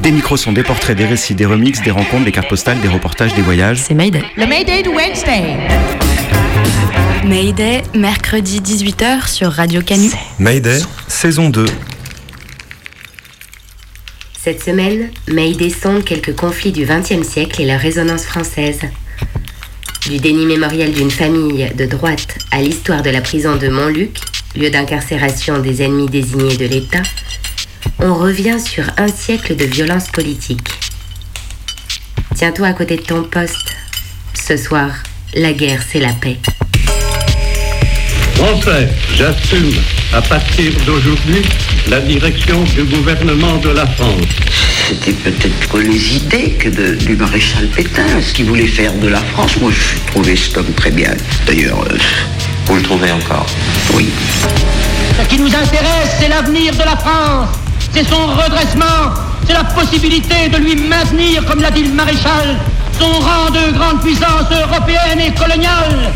[0.00, 2.88] Des micros sont des portraits, des récits, des remixes, des rencontres, des cartes postales, des
[2.88, 3.78] reportages, des voyages.
[3.78, 4.22] C'est Mayday.
[4.36, 5.56] Le Mayday de Wednesday
[7.24, 10.10] Mayday, mercredi 18h sur Radio Canu.
[10.38, 10.78] Mayday,
[11.08, 11.66] saison 2.
[14.38, 18.80] Cette semaine, Mayday sonde quelques conflits du XXe siècle et leur résonance française.
[20.08, 24.20] Du déni mémoriel d'une famille de droite à l'histoire de la prison de Montluc,
[24.54, 27.02] lieu d'incarcération des ennemis désignés de l'État,
[27.98, 30.68] on revient sur un siècle de violence politique.
[32.34, 33.74] Tiens-toi à côté de ton poste.
[34.34, 34.90] Ce soir,
[35.34, 36.38] la guerre, c'est la paix.
[38.34, 39.72] Français, j'assume
[40.12, 41.42] à partir d'aujourd'hui
[41.88, 44.26] la direction du gouvernement de la France.
[44.88, 49.20] C'était peut-être les idées que de- du maréchal Pétain, ce qu'il voulait faire de la
[49.20, 49.56] France?
[49.60, 51.12] Moi, je trouvais cet homme très bien.
[51.46, 51.96] D'ailleurs, euh,
[52.66, 53.46] Vous le trouvez encore?
[53.94, 54.08] Oui.
[55.22, 57.48] Ce qui nous intéresse, c'est l'avenir de la France
[57.96, 59.14] C'est son redressement
[59.46, 62.58] C'est la possibilité de lui maintenir, comme l'a dit le maréchal,
[62.98, 66.12] son rang de grande puissance européenne et coloniale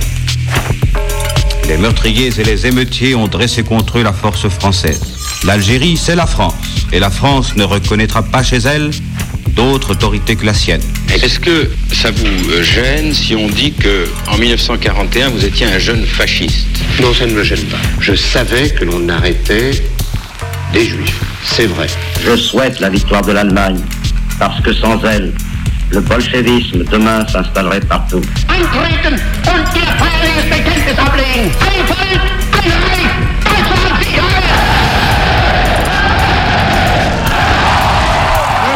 [1.67, 5.01] Les meurtriers et les émeutiers ont dressé contre eux la force française.
[5.47, 6.53] L'Algérie, c'est la France.
[6.93, 8.91] Et la France ne reconnaîtra pas chez elle
[9.57, 10.83] d'autre autorité que la sienne.
[11.09, 15.79] Est-ce que ça vous euh, gêne si on dit que en 1941 vous étiez un
[15.79, 16.67] jeune fasciste?
[17.01, 17.79] Non, ça ne me gêne pas.
[18.01, 19.73] Je savais que l'on arrêtait
[20.73, 21.21] des juifs.
[21.45, 21.87] C'est vrai.
[22.25, 23.81] Je souhaite la victoire de l'Allemagne,
[24.39, 25.33] parce que sans elle,
[25.91, 28.21] le bolchevisme demain s'installerait partout.
[28.49, 28.55] Je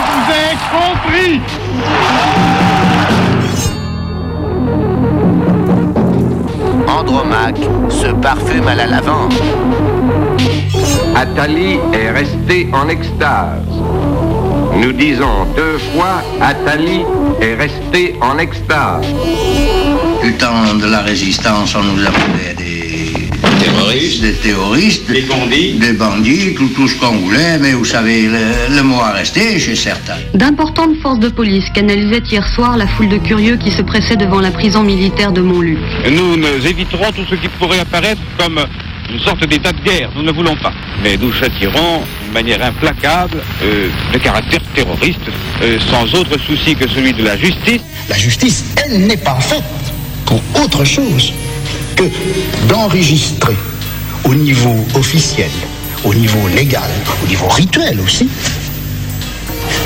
[0.06, 1.40] vous ai compris
[6.88, 7.60] Andromaque
[7.90, 9.34] se parfume à la lavande.
[11.14, 13.62] Attali est resté en extase.
[14.76, 17.02] Nous disons deux fois Attali
[17.40, 19.06] est resté en extase.
[20.22, 22.74] Du temps de la résistance, on nous appelait des
[23.60, 25.72] Terroristes, des terroristes, des bandits.
[25.74, 29.58] des bandits, tout, tout ce qu'on voulait, mais vous savez, le, le mot a resté
[29.58, 30.16] chez certains.
[30.34, 34.40] D'importantes forces de police canalisaient hier soir la foule de curieux qui se pressait devant
[34.40, 35.78] la prison militaire de Montluc.
[36.10, 38.60] Nous, nous éviterons tout ce qui pourrait apparaître comme
[39.14, 40.10] une sorte d'état de guerre.
[40.16, 40.72] Nous ne voulons pas.
[41.02, 45.20] Mais nous châtirons d'une manière implacable euh, le caractère terroriste,
[45.62, 47.80] euh, sans autre souci que celui de la justice.
[48.08, 49.62] La justice, elle n'est pas faite
[50.26, 51.32] pour autre chose
[51.94, 52.04] que
[52.68, 53.54] d'enregistrer
[54.24, 55.50] au niveau officiel,
[56.04, 56.90] au niveau légal,
[57.22, 58.28] au niveau rituel aussi,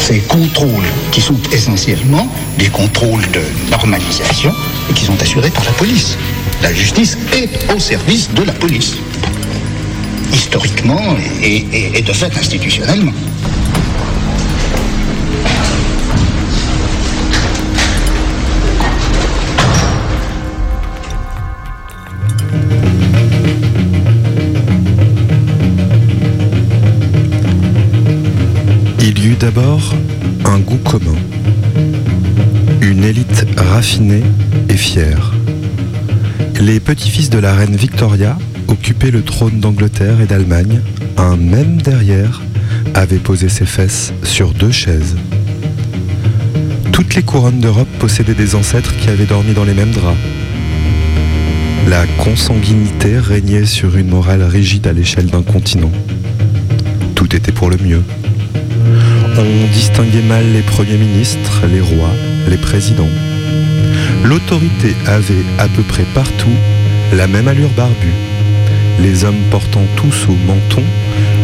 [0.00, 4.55] ces contrôles qui sont essentiellement des contrôles de normalisation
[4.88, 6.16] et qui sont assurés par la police.
[6.62, 8.97] La justice est au service de la police,
[10.32, 13.12] historiquement et, et- et de fait institutionnellement.
[29.00, 29.94] Il y eut d'abord
[30.44, 31.16] un goût commun,
[32.81, 34.22] une élite raffinée
[34.69, 35.33] et fière.
[36.61, 38.37] Les petits-fils de la reine Victoria
[38.67, 40.81] occupaient le trône d'Angleterre et d'Allemagne.
[41.17, 42.43] Un même derrière
[42.95, 45.17] avait posé ses fesses sur deux chaises.
[46.93, 50.19] Toutes les couronnes d'Europe possédaient des ancêtres qui avaient dormi dans les mêmes draps.
[51.89, 55.93] La consanguinité régnait sur une morale rigide à l'échelle d'un continent.
[57.15, 58.03] Tout était pour le mieux.
[59.39, 62.12] On distinguait mal les premiers ministres, les rois,
[62.49, 63.09] les présidents.
[64.25, 66.56] L'autorité avait à peu près partout
[67.12, 68.15] la même allure barbue,
[69.00, 70.82] les hommes portant tous au menton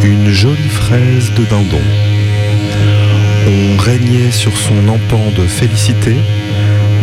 [0.03, 1.81] une jolie fraise de dindon.
[3.47, 6.17] On régnait sur son empan de félicité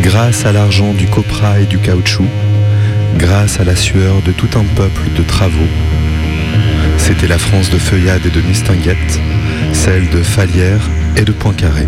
[0.01, 2.27] grâce à l'argent du copra et du caoutchouc,
[3.18, 5.71] grâce à la sueur de tout un peuple de travaux.
[6.97, 9.19] C'était la France de feuillade et de mistinguettes,
[9.73, 11.88] celle de Falière et de Poincaré.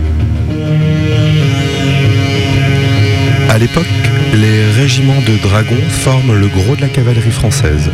[3.50, 3.86] À l'époque,
[4.34, 7.92] les régiments de dragons forment le gros de la cavalerie française.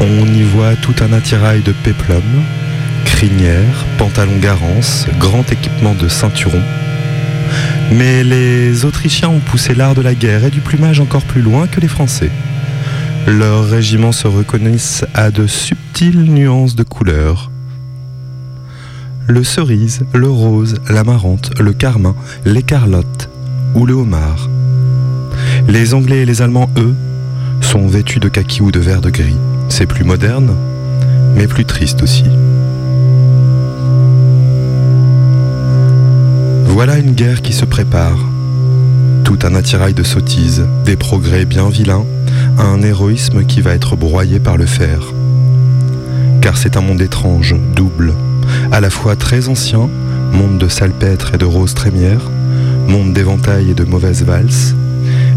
[0.00, 2.22] On y voit tout un attirail de péplum,
[3.04, 6.60] crinière, pantalon garance, grand équipement de ceinturon.
[7.92, 11.66] Mais les Autrichiens ont poussé l'art de la guerre et du plumage encore plus loin
[11.66, 12.30] que les Français.
[13.26, 17.50] Leurs régiments se reconnaissent à de subtiles nuances de couleurs.
[19.26, 23.31] Le cerise, le rose, l'amarante, le carmin, l'écarlotte
[23.74, 24.48] ou le homard.
[25.68, 26.94] Les Anglais et les Allemands, eux,
[27.60, 29.36] sont vêtus de kaki ou de vert de gris.
[29.68, 30.54] C'est plus moderne,
[31.34, 32.24] mais plus triste aussi.
[36.66, 38.18] Voilà une guerre qui se prépare.
[39.24, 42.04] Tout un attirail de sottises, des progrès bien vilains,
[42.58, 45.12] un héroïsme qui va être broyé par le fer.
[46.40, 48.14] Car c'est un monde étrange, double,
[48.72, 49.88] à la fois très ancien,
[50.32, 52.30] monde de salpêtre et de roses trémières,
[52.92, 54.76] monde d'éventail et de mauvaises valses,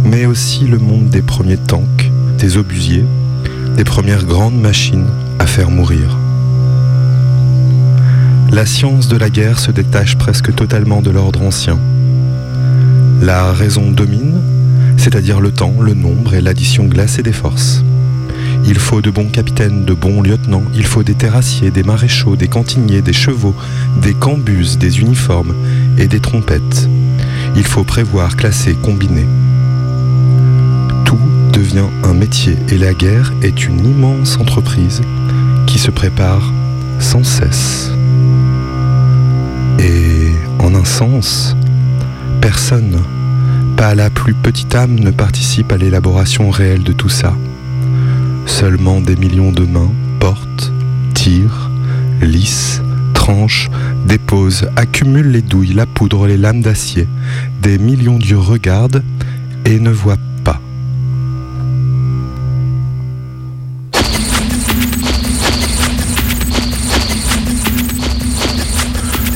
[0.04, 3.06] mais aussi le monde des premiers tanks, des obusiers,
[3.78, 5.08] des premières grandes machines
[5.40, 6.18] à faire mourir.
[8.52, 11.80] La science de la guerre se détache presque totalement de l'ordre ancien.
[13.22, 14.42] La raison domine,
[14.98, 17.86] c'est-à-dire le temps, le nombre et l'addition glacée des forces.
[18.66, 22.50] Il faut de bons capitaines, de bons lieutenants, il faut des terrassiers, des maréchaux, des
[22.50, 23.56] cantiniers, des chevaux,
[24.02, 25.56] des cambuses, des uniformes
[25.98, 26.90] et des trompettes.
[27.56, 29.26] Il faut prévoir, classer, combiner.
[31.06, 31.20] Tout
[31.54, 35.02] devient un métier et la guerre est une immense entreprise
[35.66, 36.52] qui se prépare
[37.00, 37.92] sans cesse.
[39.80, 41.56] Et en un sens,
[42.42, 43.02] personne,
[43.78, 47.36] pas la plus petite âme, ne participe à l'élaboration réelle de tout ça.
[48.46, 50.72] Seulement des millions de mains portent,
[51.14, 51.72] tirent,
[52.22, 52.82] lissent,
[53.14, 53.70] tranchent,
[54.06, 57.08] déposent, accumulent les douilles, la poudre, les lames d'acier.
[57.62, 59.04] Des millions d'yeux regardent
[59.66, 60.62] et ne voient pas.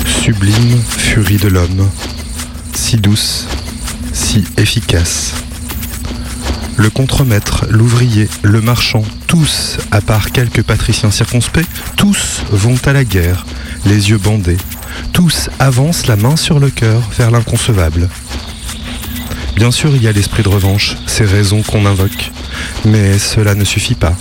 [0.05, 1.89] Sublime furie de l'homme,
[2.73, 3.47] si douce,
[4.13, 5.33] si efficace.
[6.77, 11.65] Le contremaître, l'ouvrier, le marchand, tous, à part quelques patriciens circonspects,
[11.97, 13.45] tous vont à la guerre,
[13.85, 14.57] les yeux bandés.
[15.13, 18.09] Tous avancent la main sur le cœur vers l'inconcevable.
[19.55, 22.31] Bien sûr, il y a l'esprit de revanche, ces raisons qu'on invoque.
[22.85, 24.15] Mais cela ne suffit pas.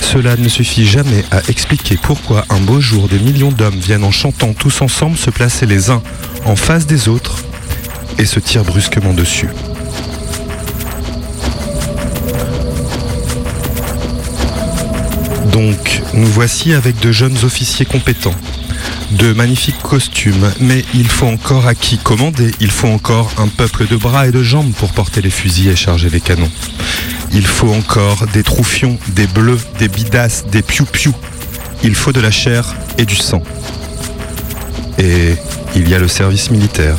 [0.00, 4.12] Cela ne suffit jamais à expliquer pourquoi un beau jour des millions d'hommes viennent en
[4.12, 6.02] chantant tous ensemble se placer les uns
[6.44, 7.38] en face des autres
[8.18, 9.48] et se tirent brusquement dessus.
[15.52, 18.34] Donc, nous voici avec de jeunes officiers compétents,
[19.14, 23.86] de magnifiques costumes, mais il faut encore à qui commander, il faut encore un peuple
[23.86, 26.50] de bras et de jambes pour porter les fusils et charger les canons.
[27.32, 31.14] Il faut encore des troufions, des bleus, des bidasses, des piou-piou.
[31.82, 33.42] Il faut de la chair et du sang.
[34.98, 35.34] Et
[35.74, 36.96] il y a le service militaire.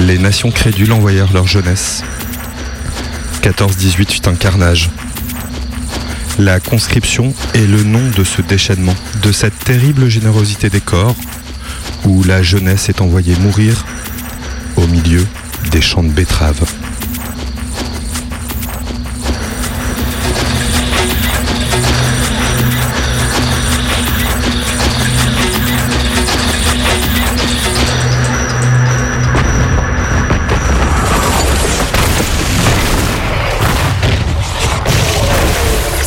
[0.00, 2.02] Les nations crédules envoyèrent leur jeunesse.
[3.42, 4.90] 14-18 fut un carnage.
[6.38, 11.16] La conscription est le nom de ce déchaînement, de cette terrible générosité des corps,
[12.04, 13.86] où la jeunesse est envoyée mourir
[14.76, 15.26] au milieu
[15.70, 16.62] des champs de betteraves.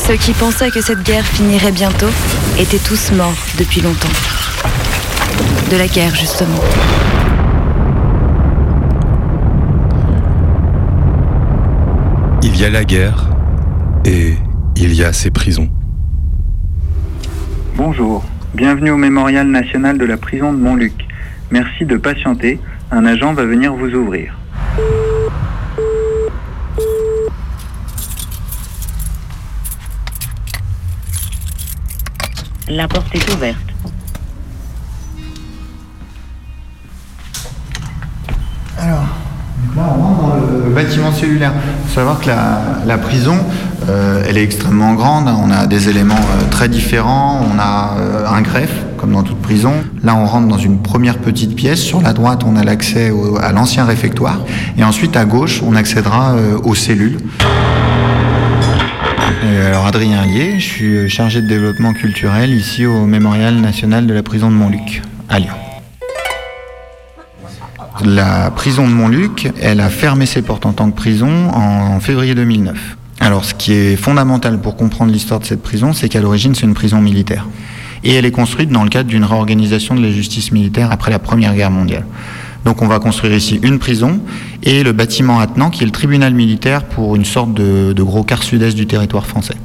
[0.10, 2.10] Ceux qui pensaient que cette guerre finirait bientôt
[2.58, 4.10] étaient tous morts depuis longtemps.
[5.70, 6.58] De la guerre, justement.
[12.42, 13.30] Il y a la guerre
[14.04, 14.34] et
[14.78, 15.70] il y a ces prisons.
[17.76, 18.26] Bonjour,
[18.56, 21.06] bienvenue au Mémorial national de la prison de Montluc.
[21.52, 24.39] Merci de patienter, un agent va venir vous ouvrir.
[32.70, 33.58] La porte est ouverte.
[38.78, 39.06] Alors,
[39.76, 41.52] là on rentre dans le bâtiment cellulaire.
[41.84, 43.38] Il faut savoir que la, la prison,
[43.90, 45.28] euh, elle est extrêmement grande.
[45.28, 47.42] On a des éléments euh, très différents.
[47.52, 49.74] On a euh, un greffe, comme dans toute prison.
[50.04, 51.80] Là, on rentre dans une première petite pièce.
[51.82, 53.12] Sur la droite, on a l'accès
[53.42, 54.42] à l'ancien réfectoire.
[54.78, 57.18] Et ensuite, à gauche, on accédera euh, aux cellules.
[59.42, 64.06] Euh, alors, Adrien Allier, je suis euh, chargé de développement culturel ici au Mémorial national
[64.06, 65.54] de la prison de Montluc, à Lyon.
[68.04, 72.36] La prison de Montluc, elle a fermé ses portes en tant que prison en février
[72.36, 72.98] 2009.
[73.22, 76.66] Alors ce qui est fondamental pour comprendre l'histoire de cette prison, c'est qu'à l'origine c'est
[76.66, 77.46] une prison militaire.
[78.04, 81.20] Et elle est construite dans le cadre d'une réorganisation de la justice militaire après la
[81.20, 82.06] Première Guerre mondiale.
[82.66, 84.20] Donc on va construire ici une prison
[84.64, 88.44] et le bâtiment attenant qui est le tribunal militaire pour une sorte de, gros quart
[88.44, 89.56] sud-est du territoire français.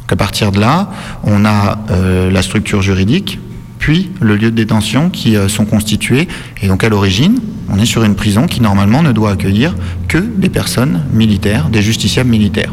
[0.00, 0.90] Donc à partir de là,
[1.24, 3.40] on a euh, la structure juridique,
[3.78, 6.28] puis le lieu de détention qui euh, sont constitués.
[6.62, 9.74] Et donc à l'origine, on est sur une prison qui normalement ne doit accueillir
[10.08, 12.72] que des personnes militaires, des justiciables militaires.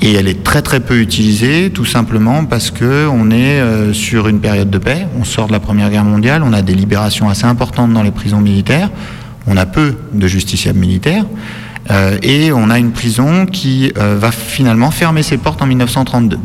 [0.00, 4.28] Et elle est très très peu utilisée, tout simplement parce que on est euh, sur
[4.28, 5.06] une période de paix.
[5.18, 8.10] On sort de la Première Guerre mondiale, on a des libérations assez importantes dans les
[8.10, 8.90] prisons militaires.
[9.46, 11.24] On a peu de justiciables militaires.
[11.90, 16.38] Euh, et on a une prison qui euh, va finalement fermer ses portes en 1932.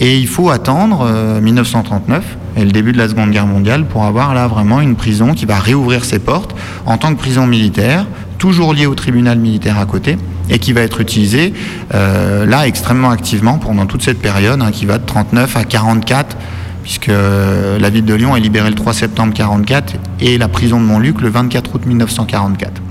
[0.00, 1.08] Et il faut attendre
[1.40, 2.24] 1939
[2.56, 5.44] et le début de la Seconde Guerre mondiale pour avoir là vraiment une prison qui
[5.44, 6.54] va réouvrir ses portes
[6.86, 8.06] en tant que prison militaire,
[8.38, 10.16] toujours liée au tribunal militaire à côté,
[10.50, 11.52] et qui va être utilisée
[11.94, 16.36] euh, là extrêmement activement pendant toute cette période hein, qui va de 39 à 44
[16.82, 20.80] puisque euh, la ville de Lyon est libérée le 3 septembre 44 et la prison
[20.80, 22.83] de Montluc le 24 août 1944.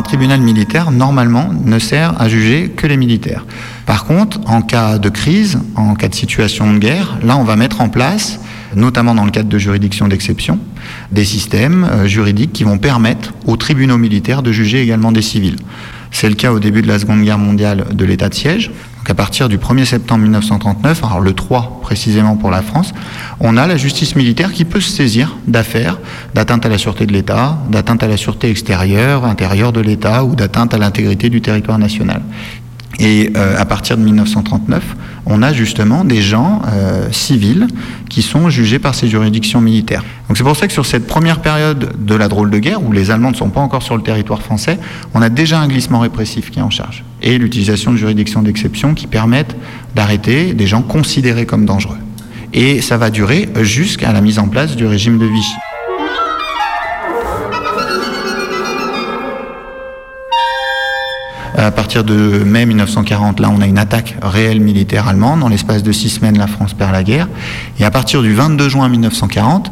[0.00, 3.44] Un tribunal militaire, normalement, ne sert à juger que les militaires.
[3.84, 7.54] Par contre, en cas de crise, en cas de situation de guerre, là, on va
[7.54, 8.40] mettre en place,
[8.74, 10.58] notamment dans le cadre de juridictions d'exception,
[11.12, 15.56] des systèmes euh, juridiques qui vont permettre aux tribunaux militaires de juger également des civils.
[16.12, 18.70] C'est le cas au début de la Seconde Guerre mondiale de l'état de siège.
[19.10, 22.92] Donc à partir du 1er septembre 1939, alors le 3 précisément pour la France,
[23.40, 25.98] on a la justice militaire qui peut se saisir d'affaires
[26.32, 30.36] d'atteinte à la sûreté de l'État, d'atteinte à la sûreté extérieure, intérieure de l'État ou
[30.36, 32.22] d'atteinte à l'intégrité du territoire national.
[32.98, 37.66] Et euh, à partir de 1939, on a justement des gens euh, civils
[38.08, 40.04] qui sont jugés par ces juridictions militaires.
[40.28, 42.92] Donc c'est pour ça que sur cette première période de la drôle de guerre, où
[42.92, 44.78] les Allemands ne sont pas encore sur le territoire français,
[45.14, 47.04] on a déjà un glissement répressif qui est en charge.
[47.22, 49.56] Et l'utilisation de juridictions d'exception qui permettent
[49.94, 51.98] d'arrêter des gens considérés comme dangereux.
[52.52, 55.54] Et ça va durer jusqu'à la mise en place du régime de Vichy.
[61.60, 65.40] À partir de mai 1940, là, on a une attaque réelle militaire allemande.
[65.40, 67.28] Dans l'espace de six semaines, la France perd la guerre.
[67.78, 69.70] Et à partir du 22 juin 1940,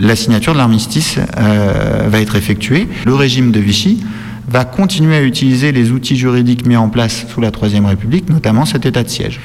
[0.00, 2.88] la signature de l'armistice euh, va être effectuée.
[3.04, 4.02] Le régime de Vichy
[4.48, 8.64] va continuer à utiliser les outils juridiques mis en place sous la Troisième République, notamment
[8.64, 9.38] cet état de siège.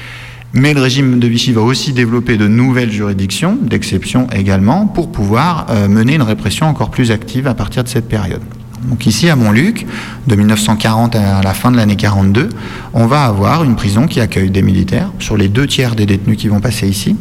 [0.54, 5.66] Mais le régime de Vichy va aussi développer de nouvelles juridictions, d'exception également, pour pouvoir
[5.68, 8.40] euh, mener une répression encore plus active à partir de cette période.
[8.84, 9.86] Donc ici à Montluc,
[10.26, 12.48] de 1940 à la fin de l'année 42,
[12.94, 16.36] on va avoir une prison qui accueille des militaires, sur les deux tiers des détenus
[16.36, 17.16] qui vont passer ici,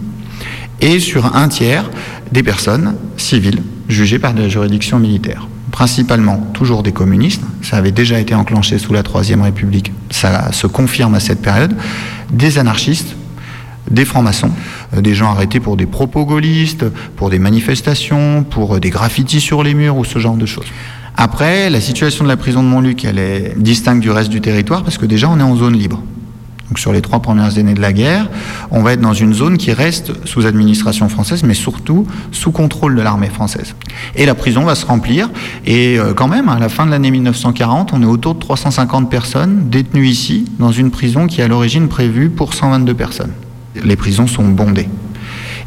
[0.80, 1.90] et sur un tiers
[2.32, 5.48] des personnes civiles jugées par des juridictions militaires.
[5.72, 10.68] Principalement toujours des communistes, ça avait déjà été enclenché sous la Troisième République, ça se
[10.68, 11.76] confirme à cette période,
[12.32, 13.16] des anarchistes,
[13.90, 14.52] des francs-maçons,
[14.96, 19.64] euh, des gens arrêtés pour des propos gaullistes, pour des manifestations, pour des graffitis sur
[19.64, 20.68] les murs ou ce genre de choses.
[21.24, 24.82] Après, la situation de la prison de Montluc, elle est distincte du reste du territoire
[24.82, 26.02] parce que déjà on est en zone libre.
[26.68, 28.28] Donc sur les trois premières années de la guerre,
[28.72, 32.96] on va être dans une zone qui reste sous administration française, mais surtout sous contrôle
[32.96, 33.76] de l'armée française.
[34.16, 35.30] Et la prison va se remplir.
[35.64, 39.08] Et euh, quand même, à la fin de l'année 1940, on est autour de 350
[39.12, 43.34] personnes détenues ici, dans une prison qui est à l'origine prévue pour 122 personnes.
[43.76, 44.90] Les prisons sont bondées.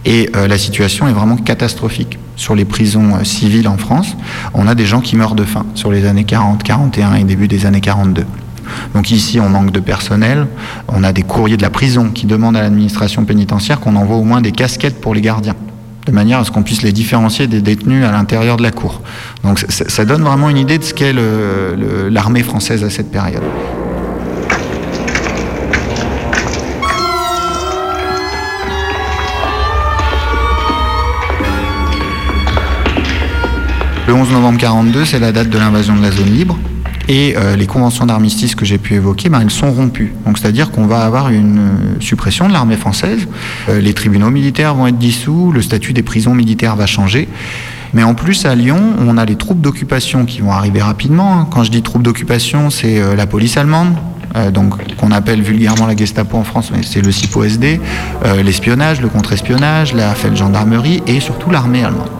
[0.05, 2.19] Et euh, la situation est vraiment catastrophique.
[2.37, 4.17] Sur les prisons euh, civiles en France,
[4.53, 7.49] on a des gens qui meurent de faim sur les années 40, 41 et début
[7.49, 8.25] des années 42.
[8.95, 10.47] Donc ici, on manque de personnel.
[10.89, 14.25] On a des courriers de la prison qui demandent à l'administration pénitentiaire qu'on envoie au
[14.25, 15.55] moins des casquettes pour les gardiens,
[16.07, 19.01] de manière à ce qu'on puisse les différencier des détenus à l'intérieur de la cour.
[19.43, 21.15] Donc ça, ça donne vraiment une idée de ce qu'est
[22.11, 23.43] l'armée française à cette période.
[34.07, 36.59] Le 11 novembre 42, c'est la date de l'invasion de la zone libre.
[37.09, 40.13] Et euh, les conventions d'armistice que j'ai pu évoquer, ben, elles sont rompues.
[40.27, 43.27] Donc c'est-à-dire qu'on va avoir une euh, suppression de l'armée française.
[43.71, 47.29] Euh, les tribunaux militaires vont être dissous, le statut des prisons militaires va changer.
[47.95, 51.41] Mais en plus, à Lyon, on a les troupes d'occupation qui vont arriver rapidement.
[51.41, 51.49] hein.
[51.51, 53.95] Quand je dis troupes d'occupation, c'est la police allemande,
[54.99, 57.81] qu'on appelle vulgairement la Gestapo en France, mais c'est le CIPO-SD,
[58.43, 62.11] l'espionnage, le contre-espionnage, la Feldgendarmerie et surtout l'armée allemande.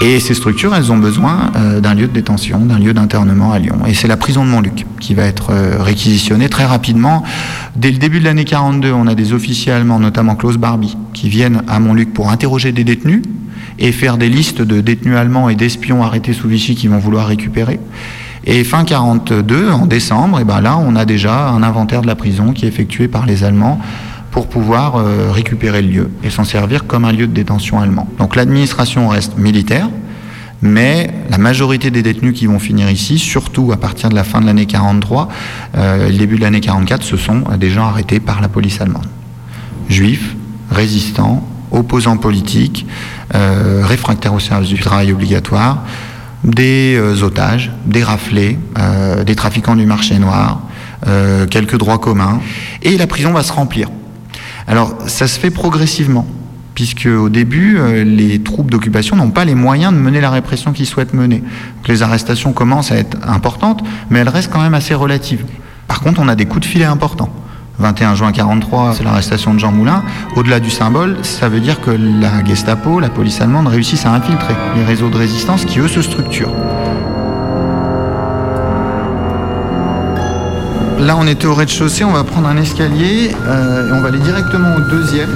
[0.00, 3.58] Et ces structures, elles ont besoin euh, d'un lieu de détention, d'un lieu d'internement à
[3.58, 3.78] Lyon.
[3.86, 7.22] Et c'est la prison de Montluc qui va être euh, réquisitionnée très rapidement.
[7.76, 11.28] Dès le début de l'année 42, on a des officiers allemands, notamment Klaus Barbie, qui
[11.28, 13.22] viennent à Montluc pour interroger des détenus
[13.78, 17.26] et faire des listes de détenus allemands et d'espions arrêtés sous Vichy qui vont vouloir
[17.26, 17.78] récupérer.
[18.44, 22.16] Et fin 42, en décembre, et ben là, on a déjà un inventaire de la
[22.16, 23.80] prison qui est effectué par les Allemands
[24.32, 28.08] pour pouvoir euh, récupérer le lieu et s'en servir comme un lieu de détention allemand.
[28.18, 29.88] Donc l'administration reste militaire,
[30.62, 34.40] mais la majorité des détenus qui vont finir ici, surtout à partir de la fin
[34.40, 35.28] de l'année 43
[35.76, 39.06] euh, le début de l'année 44, ce sont des gens arrêtés par la police allemande.
[39.90, 40.34] Juifs,
[40.70, 42.86] résistants, opposants politiques,
[43.34, 45.84] euh, réfractaires au service du travail obligatoire,
[46.42, 48.58] des otages, des raflés,
[49.24, 50.62] des trafiquants du marché noir,
[51.50, 52.40] quelques droits communs,
[52.82, 53.86] et la prison va se remplir.
[54.66, 56.26] Alors ça se fait progressivement,
[56.74, 60.72] puisque au début, euh, les troupes d'occupation n'ont pas les moyens de mener la répression
[60.72, 61.42] qu'ils souhaitent mener.
[61.88, 65.44] les arrestations commencent à être importantes, mais elles restent quand même assez relatives.
[65.88, 67.30] Par contre, on a des coups de filet importants.
[67.78, 70.04] 21 juin 43, c'est l'arrestation de Jean Moulin.
[70.36, 74.54] Au-delà du symbole, ça veut dire que la Gestapo, la police allemande, réussissent à infiltrer
[74.76, 76.52] les réseaux de résistance qui, eux, se structurent.
[81.02, 84.20] Là, on était au rez-de-chaussée, on va prendre un escalier euh, et on va aller
[84.20, 85.30] directement au deuxième.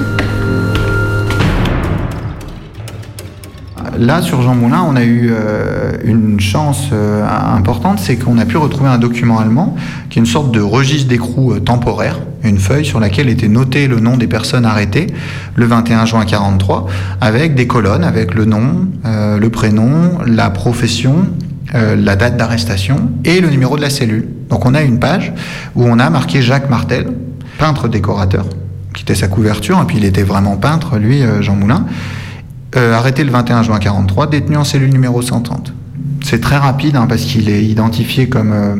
[3.98, 8.44] Là, sur Jean Moulin, on a eu euh, une chance euh, importante, c'est qu'on a
[8.44, 9.74] pu retrouver un document allemand
[10.08, 13.98] qui est une sorte de registre d'écrou temporaire, une feuille sur laquelle était noté le
[13.98, 15.08] nom des personnes arrêtées
[15.56, 16.86] le 21 juin 43,
[17.20, 21.26] avec des colonnes, avec le nom, le prénom, la profession,
[21.74, 24.35] la date d'arrestation et le numéro de la cellule.
[24.50, 25.32] Donc on a une page
[25.74, 27.08] où on a marqué Jacques Martel,
[27.58, 28.46] peintre décorateur,
[28.96, 31.86] qui était sa couverture, et puis il était vraiment peintre, lui, euh, Jean Moulin,
[32.76, 35.72] euh, arrêté le 21 juin 43, détenu en cellule numéro 130.
[36.24, 38.76] C'est très rapide hein, parce qu'il est identifié comme euh,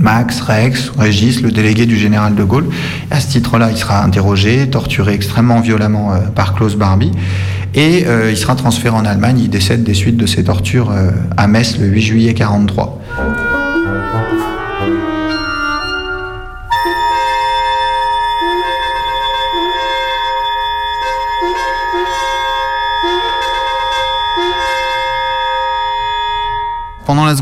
[0.00, 2.66] Max, Rex, Régis, le délégué du général de Gaulle.
[3.10, 7.12] à ce titre-là, il sera interrogé, torturé extrêmement violemment par Klaus Barbie.
[7.76, 9.38] Et il sera transféré en Allemagne.
[9.38, 10.92] Il décède des suites de ces tortures
[11.36, 13.00] à Metz le 8 juillet 43.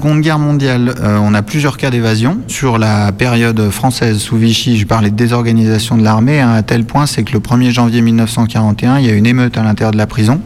[0.02, 2.38] Seconde Guerre mondiale, euh, on a plusieurs cas d'évasion.
[2.48, 6.84] Sur la période française sous Vichy, je parlais de désorganisation de l'armée, hein, à tel
[6.84, 9.98] point c'est que le 1er janvier 1941, il y a une émeute à l'intérieur de
[9.98, 10.40] la prison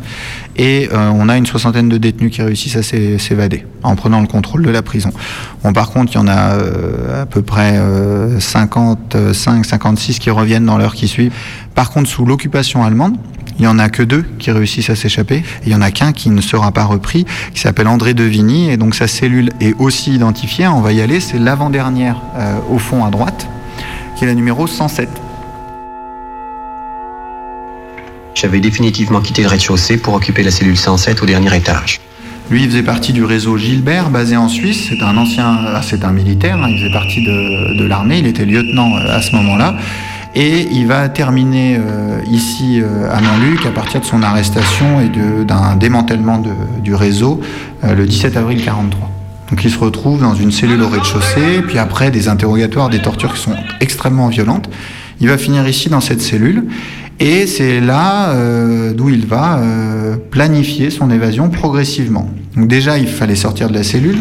[0.57, 4.27] et euh, on a une soixantaine de détenus qui réussissent à s'évader en prenant le
[4.27, 5.11] contrôle de la prison.
[5.64, 7.81] Bon, par contre, il y en a euh, à peu près
[8.38, 11.33] 55, 56 qui reviennent dans l'heure qui suit.
[11.75, 13.16] Par contre, sous l'occupation allemande,
[13.59, 15.42] il n'y en a que deux qui réussissent à s'échapper.
[15.64, 18.77] Il y en a qu'un qui ne sera pas repris, qui s'appelle André Devigny, et
[18.77, 20.69] donc sa cellule est aussi identifiée.
[20.69, 23.49] On va y aller, c'est l'avant-dernière euh, au fond à droite,
[24.16, 25.09] qui est la numéro 107.
[28.35, 32.01] J'avais définitivement quitté le rez-de-chaussée pour occuper la cellule 107 au dernier étage.
[32.51, 34.88] Lui, il faisait partie du réseau Gilbert, basé en Suisse.
[34.90, 36.59] C'est un ancien, ah, c'est un militaire.
[36.62, 36.69] Hein.
[36.69, 38.19] il faisait partie de, de l'armée.
[38.19, 39.77] Il était lieutenant euh, à ce moment-là.
[40.38, 45.09] Et il va terminer euh, ici euh, à Montluc à partir de son arrestation et
[45.46, 46.42] d'un démantèlement
[46.83, 47.40] du réseau
[47.85, 49.11] euh, le 17 avril 43.
[49.49, 53.33] Donc il se retrouve dans une cellule au rez-de-chaussée, puis après des interrogatoires, des tortures
[53.33, 54.68] qui sont extrêmement violentes.
[55.20, 56.66] Il va finir ici dans cette cellule
[57.18, 58.35] et c'est là
[58.92, 59.61] d'où il va
[60.31, 62.29] planifier son évasion progressivement.
[62.57, 64.18] Donc déjà il fallait sortir de la cellule.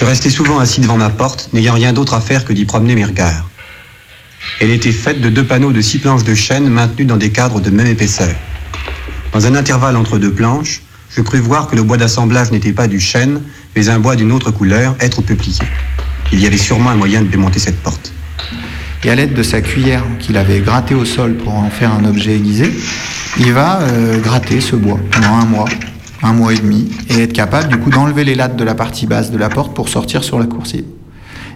[0.00, 2.94] Je restais souvent assis devant ma porte, n'ayant rien d'autre à faire que d'y promener
[2.94, 3.49] mes regards.
[4.60, 7.60] Elle était faite de deux panneaux de six planches de chêne maintenus dans des cadres
[7.60, 8.34] de même épaisseur.
[9.32, 12.88] Dans un intervalle entre deux planches, je crus voir que le bois d'assemblage n'était pas
[12.88, 13.40] du chêne,
[13.76, 15.58] mais un bois d'une autre couleur, être peuplier.
[16.32, 18.12] Il y avait sûrement un moyen de démonter cette porte.
[19.02, 22.04] Et à l'aide de sa cuillère qu'il avait grattée au sol pour en faire un
[22.04, 22.70] objet aiguisé,
[23.38, 25.68] il va euh, gratter ce bois pendant un mois,
[26.22, 29.06] un mois et demi, et être capable du coup d'enlever les lattes de la partie
[29.06, 30.84] basse de la porte pour sortir sur la coursive.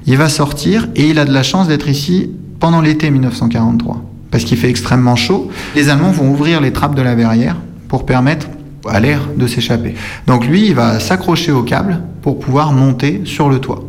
[0.06, 2.30] Il va sortir et il a de la chance d'être ici
[2.64, 5.50] pendant l'été 1943, parce qu'il fait extrêmement chaud.
[5.76, 7.56] Les Allemands vont ouvrir les trappes de la verrière
[7.88, 8.46] pour permettre
[8.88, 9.94] à l'air de s'échapper.
[10.26, 13.84] Donc lui, il va s'accrocher au câble pour pouvoir monter sur le toit.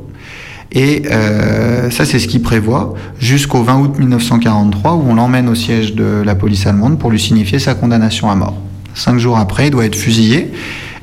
[0.74, 5.56] Et euh, ça, c'est ce qu'il prévoit jusqu'au 20 août 1943, où on l'emmène au
[5.56, 8.58] siège de la police allemande pour lui signifier sa condamnation à mort.
[8.94, 10.52] Cinq jours après, il doit être fusillé.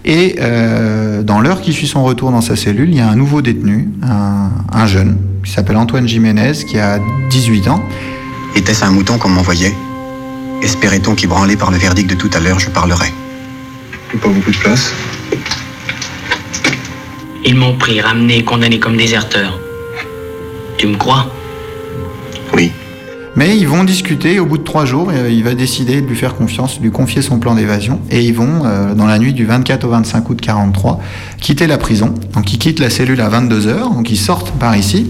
[0.04, 3.16] Et euh, dans l'heure qui suit son retour dans sa cellule, il y a un
[3.16, 6.98] nouveau détenu, un, jeune, qui s'appelle Antoine Jiménez, qui a
[7.31, 7.85] 18 ans.
[8.55, 9.74] Était-ce un mouton qu'on m'envoyait?
[10.62, 13.12] Espérait-on qu'ébranlé par le verdict de tout à l'heure, je parlerais
[14.20, 14.92] Pas beaucoup de place.
[17.44, 19.59] Ils m'ont pris, ramené, condamné comme déserteur.
[20.78, 21.33] Tu me crois?
[23.35, 26.16] Mais ils vont discuter, au bout de trois jours, euh, il va décider de lui
[26.16, 29.33] faire confiance, de lui confier son plan d'évasion, et ils vont, euh, dans la nuit
[29.33, 31.01] du 24 au 25 août 43,
[31.40, 32.14] quitter la prison.
[32.35, 35.07] Donc ils quittent la cellule à 22h, donc ils sortent par ici,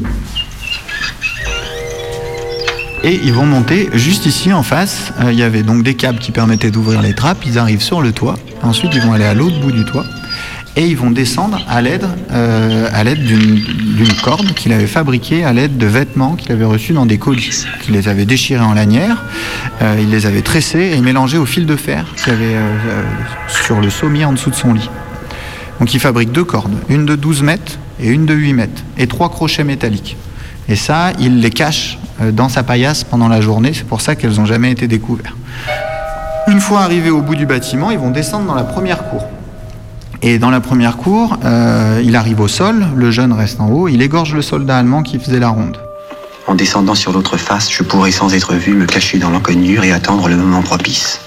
[3.04, 5.12] et ils vont monter juste ici en face.
[5.20, 7.44] Euh, il y avait donc des câbles qui permettaient d'ouvrir les trappes.
[7.44, 8.36] Ils arrivent sur le toit.
[8.62, 10.04] Ensuite, ils vont aller à l'autre bout du toit.
[10.74, 15.52] Et ils vont descendre à l'aide euh, à l'aide d'une corde qu'il avait fabriquée à
[15.52, 17.66] l'aide de vêtements qu'il avait reçus dans des colis.
[17.82, 19.22] qu'il les avait déchirés en lanière.
[19.82, 23.02] Euh, il les avait tressés et mélangés au fil de fer qu'il avait euh,
[23.48, 24.88] sur le sommier en dessous de son lit.
[25.78, 29.06] Donc il fabrique deux cordes, une de 12 mètres et une de 8 mètres, et
[29.06, 30.16] trois crochets métalliques.
[30.68, 34.14] Et ça, il les cache euh, dans sa paillasse pendant la journée, c'est pour ça
[34.14, 35.36] qu'elles n'ont jamais été découvertes.
[36.48, 39.24] Une fois arrivés au bout du bâtiment, ils vont descendre dans la première cour.
[40.24, 43.88] Et dans la première cour, euh, il arrive au sol, le jeune reste en haut,
[43.88, 45.78] il égorge le soldat allemand qui faisait la ronde.
[46.46, 49.90] En descendant sur l'autre face, je pourrais sans être vu me cacher dans l'encoignure et
[49.90, 51.20] attendre le moment propice.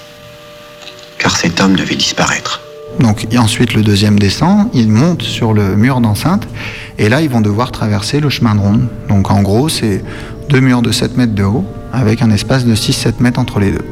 [1.18, 2.62] Car cet homme devait disparaître.
[2.98, 6.48] Donc et ensuite le deuxième descend, il monte sur le mur d'enceinte,
[6.96, 8.88] et là ils vont devoir traverser le chemin de ronde.
[9.10, 10.02] Donc en gros c'est
[10.48, 13.72] deux murs de 7 mètres de haut, avec un espace de 6-7 mètres entre les
[13.72, 13.84] deux.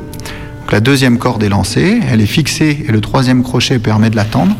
[0.60, 4.16] Donc la deuxième corde est lancée, elle est fixée, et le troisième crochet permet de
[4.16, 4.56] l'attendre.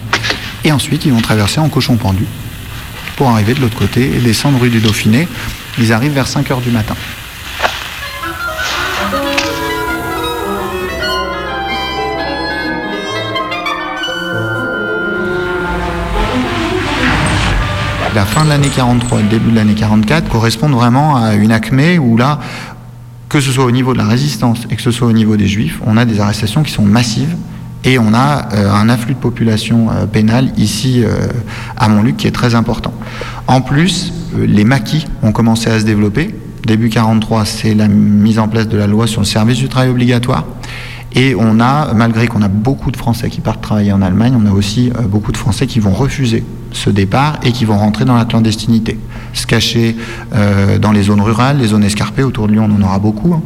[0.64, 2.24] Et ensuite ils vont traverser en cochon pendu,
[3.16, 5.28] pour arriver de l'autre côté et descendre rue du Dauphiné.
[5.78, 6.94] Ils arrivent vers 5 heures du matin.
[18.14, 21.50] La fin de l'année 43 et le début de l'année 44 correspondent vraiment à une
[21.50, 22.38] acmé où là,
[23.28, 25.48] que ce soit au niveau de la résistance et que ce soit au niveau des
[25.48, 27.34] juifs, on a des arrestations qui sont massives
[27.84, 31.28] et on a euh, un afflux de population euh, pénale ici euh,
[31.76, 32.92] à Montluc qui est très important.
[33.46, 36.34] En plus, les maquis ont commencé à se développer.
[36.66, 39.90] Début 43, c'est la mise en place de la loi sur le service du travail
[39.90, 40.46] obligatoire.
[41.14, 44.46] Et on a, malgré qu'on a beaucoup de Français qui partent travailler en Allemagne, on
[44.46, 46.42] a aussi beaucoup de Français qui vont refuser
[46.72, 48.98] ce départ et qui vont rentrer dans la clandestinité.
[49.32, 49.94] Se cacher
[50.80, 53.32] dans les zones rurales, les zones escarpées, autour de Lyon on en aura beaucoup.
[53.34, 53.42] hein.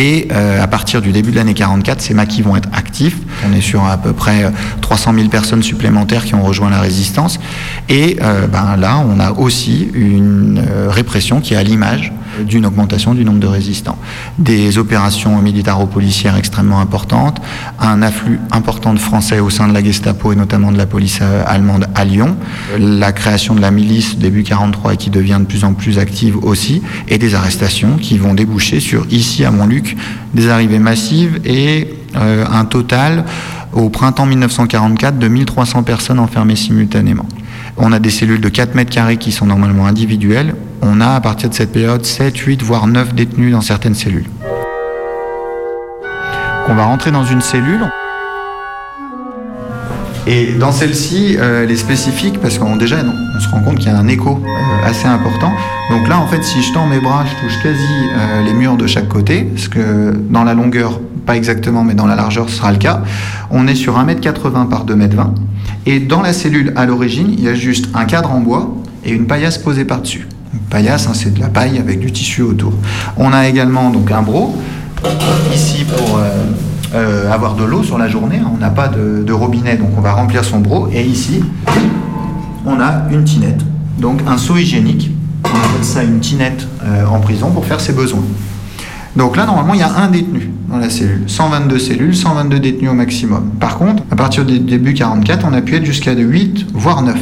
[0.00, 3.18] Et euh, à partir du début de l'année 44, ces maquis vont être actifs.
[3.46, 6.80] On est sur à peu près euh, 300 000 personnes supplémentaires qui ont rejoint la
[6.80, 7.38] résistance.
[7.90, 12.66] Et euh, ben, là, on a aussi une euh, répression qui est à l'image d'une
[12.66, 13.98] augmentation du nombre de résistants.
[14.38, 17.40] Des opérations militaro-policières extrêmement importantes,
[17.78, 21.18] un afflux important de Français au sein de la Gestapo et notamment de la police
[21.22, 22.36] euh, allemande à Lyon,
[22.78, 26.36] la création de la milice début 43 et qui devient de plus en plus active
[26.44, 29.89] aussi, et des arrestations qui vont déboucher sur, ici à Montluc,
[30.34, 33.24] des arrivées massives et euh, un total
[33.72, 37.26] au printemps 1944 de 1300 personnes enfermées simultanément.
[37.76, 40.54] On a des cellules de 4 mètres carrés qui sont normalement individuelles.
[40.82, 44.26] On a à partir de cette période 7, 8, voire 9 détenus dans certaines cellules.
[46.68, 47.90] On va rentrer dans une cellule.
[50.30, 52.98] Et dans celle-ci, euh, elle est spécifique parce qu'on déjà,
[53.36, 55.50] on se rend compte qu'il y a un écho euh, assez important.
[55.90, 58.76] Donc là, en fait, si je tends mes bras, je touche quasi euh, les murs
[58.76, 62.58] de chaque côté, parce que dans la longueur, pas exactement, mais dans la largeur, ce
[62.58, 63.02] sera le cas.
[63.50, 65.34] On est sur 1m80 par 2m20.
[65.86, 68.72] Et dans la cellule, à l'origine, il y a juste un cadre en bois
[69.04, 70.28] et une paillasse posée par-dessus.
[70.54, 72.72] Une paillasse, hein, c'est de la paille avec du tissu autour.
[73.16, 74.56] On a également donc un bro,
[75.52, 76.20] ici pour
[76.94, 78.40] euh, avoir de l'eau sur la journée.
[78.52, 80.88] On n'a pas de, robinet, donc on va remplir son bro.
[80.92, 81.42] Et ici,
[82.66, 83.60] on a une tinette,
[83.98, 85.10] donc un seau hygiénique.
[85.44, 88.22] On appelle ça une tinette euh, en prison pour faire ses besoins.
[89.16, 91.24] Donc là, normalement, il y a un détenu dans la cellule.
[91.26, 93.50] 122 cellules, 122 détenus au maximum.
[93.58, 97.02] Par contre, à partir du début 44, on a pu être jusqu'à de 8, voire
[97.02, 97.16] 9.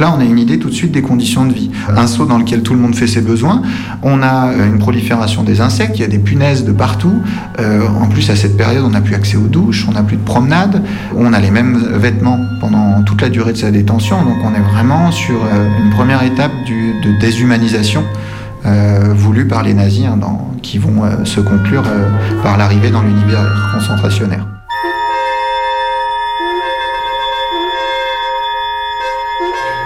[0.00, 1.70] Là, on a une idée tout de suite des conditions de vie.
[1.94, 3.60] Un seau dans lequel tout le monde fait ses besoins.
[4.02, 7.12] On a euh, une prolifération des insectes, il y a des punaises de partout.
[7.58, 10.16] Euh, en plus, à cette période, on n'a plus accès aux douches, on n'a plus
[10.16, 10.82] de promenade.
[11.14, 14.24] On a les mêmes vêtements pendant toute la durée de sa détention.
[14.24, 18.02] Donc on est vraiment sur euh, une première étape de déshumanisation
[19.14, 20.18] voulue par les nazis, hein,
[20.62, 21.82] qui vont se conclure
[22.42, 24.59] par l'arrivée dans l'univers concentrationnaire.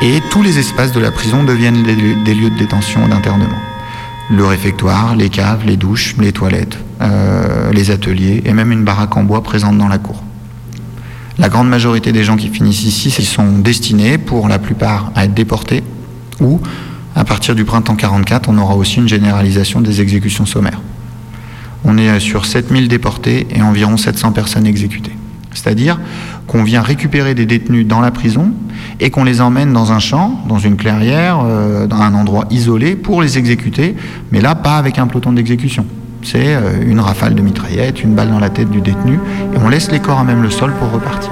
[0.02, 1.94] Et tous les espaces de la prison deviennent des
[2.34, 3.58] lieux, de détention et d'internement.
[4.30, 9.16] Le réfectoire, les caves, les douches, les toilettes, euh, les ateliers et même une baraque
[9.16, 10.22] en bois présente dans la cour.
[11.38, 15.24] La grande majorité des gens qui finissent ici ils sont destinés pour la plupart à
[15.24, 15.82] être déportés
[16.40, 16.60] ou
[17.16, 20.80] à partir du printemps 44 on aura aussi une généralisation des exécutions sommaires.
[21.84, 25.14] On est sur 7000 déportés et environ 700 personnes exécutées.
[25.52, 26.00] C'est-à-dire
[26.46, 28.52] qu'on vient récupérer des détenus dans la prison
[29.00, 32.96] et qu'on les emmène dans un champ, dans une clairière, euh, dans un endroit isolé
[32.96, 33.96] pour les exécuter,
[34.30, 35.86] mais là pas avec un peloton d'exécution.
[36.22, 39.18] C'est euh, une rafale de mitraillette, une balle dans la tête du détenu,
[39.54, 41.30] et on laisse les corps à même le sol pour repartir.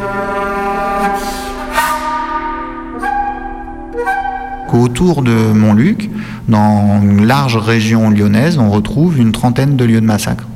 [4.72, 6.10] Autour de Montluc,
[6.48, 10.46] dans une large région lyonnaise, on retrouve une trentaine de lieux de massacre.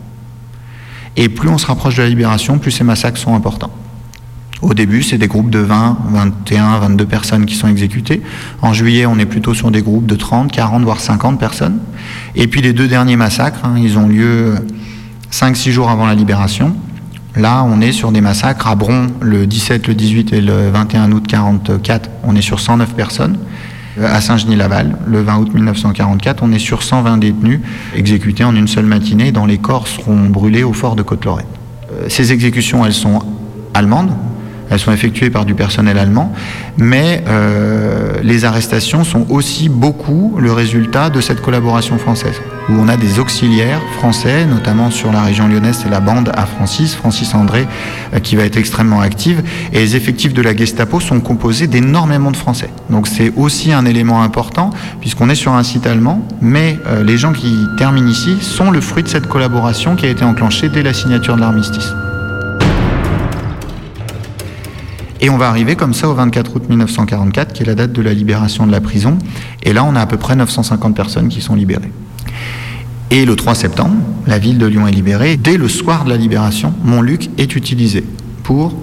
[1.16, 3.70] Et plus on se rapproche de la libération, plus ces massacres sont importants.
[4.62, 8.22] Au début, c'est des groupes de 20, 21, 22 personnes qui sont exécutées.
[8.62, 11.78] En juillet, on est plutôt sur des groupes de 30, 40, voire 50 personnes.
[12.34, 14.54] Et puis les deux derniers massacres, hein, ils ont lieu
[15.30, 16.74] 5-6 jours avant la libération.
[17.36, 21.12] Là, on est sur des massacres à Bron le 17, le 18 et le 21
[21.12, 22.08] août 1944.
[22.24, 23.36] On est sur 109 personnes.
[24.02, 27.60] À Saint-Genis-Laval, le 20 août 1944, on est sur 120 détenus
[27.94, 31.46] exécutés en une seule matinée dont les corps seront brûlés au fort de Côte-Lorraine.
[31.92, 33.22] Euh, ces exécutions, elles sont
[33.72, 34.10] allemandes,
[34.70, 36.33] elles sont effectuées par du personnel allemand,
[36.76, 42.88] mais euh, les arrestations sont aussi beaucoup le résultat de cette collaboration française, où on
[42.88, 47.35] a des auxiliaires français, notamment sur la région lyonnaise, c'est la bande à Francis, Francis
[47.35, 47.66] André,
[48.14, 52.31] euh, qui va être extrêmement active, et les effectifs de la Gestapo sont composés d'énormément
[52.31, 52.70] de Français.
[52.90, 57.16] Donc c'est aussi un élément important, puisqu'on est sur un site allemand, mais euh, les
[57.16, 60.83] gens qui terminent ici sont le fruit de cette collaboration qui a été enclenchée dès
[60.83, 61.92] la signature de l'armistice.
[65.20, 68.02] Et on va arriver comme ça au 24 août 1944, qui est la date de
[68.02, 69.18] la libération de la prison.
[69.62, 71.92] Et là, on a à peu près 950 personnes qui sont libérées.
[73.11, 75.37] Et le 3 septembre, la ville de Lyon est libérée.
[75.37, 78.05] Dès le soir de la libération, Montluc est utilisé
[78.42, 78.74] pour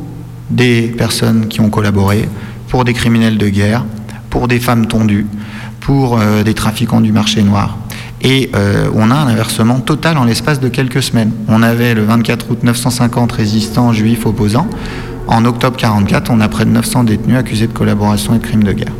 [0.49, 2.27] des personnes qui ont collaboré,
[2.69, 3.85] pour des criminels de guerre,
[4.29, 5.27] pour des femmes tondues,
[5.81, 7.77] pour euh, des trafiquants du marché noir.
[8.21, 11.31] Et euh, on a un inversement total en l'espace de quelques semaines.
[11.49, 14.69] On avait le 24 août 950 résistants juifs opposants.
[15.27, 18.63] En octobre 44, on a près de 900 détenus accusés de collaboration et de crimes
[18.63, 18.93] de guerre.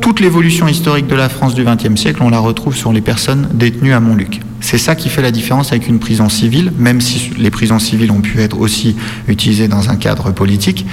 [0.00, 3.48] Toute l'évolution historique de la France du XXe siècle, on la retrouve sur les personnes
[3.52, 4.45] détenues à Montluc.
[4.66, 8.10] C'est ça qui fait la différence avec une prison civile, même si les prisons civiles
[8.10, 8.96] ont pu être aussi
[9.28, 10.84] utilisées dans un cadre politique.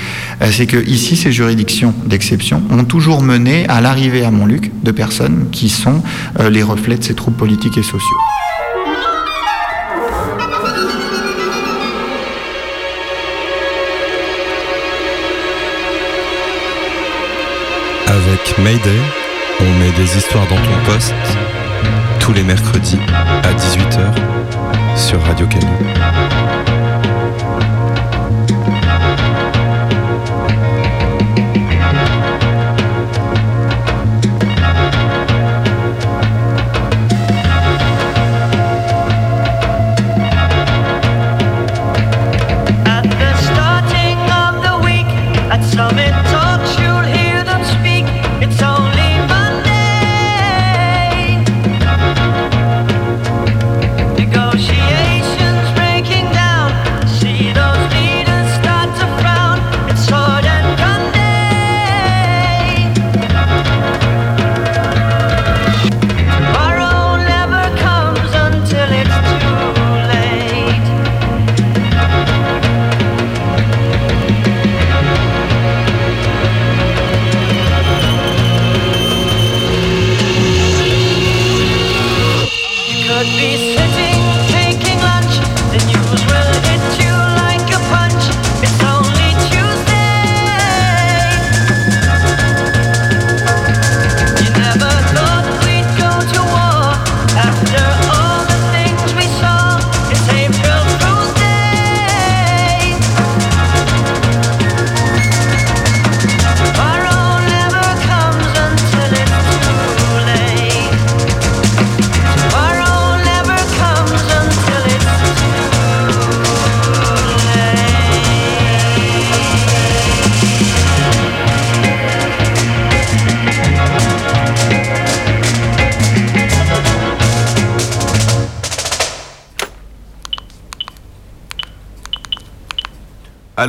[0.43, 4.91] Euh, c'est que ici, ces juridictions d'exception ont toujours mené à l'arrivée à Montluc de
[4.91, 6.03] personnes qui sont
[6.39, 8.19] euh, les reflets de ces troubles politiques et sociaux.
[18.05, 19.01] Avec Mayday,
[19.62, 21.15] on met des histoires dans ton poste
[22.23, 22.99] tous les mercredis
[23.43, 25.67] à 18h sur Radio Canu.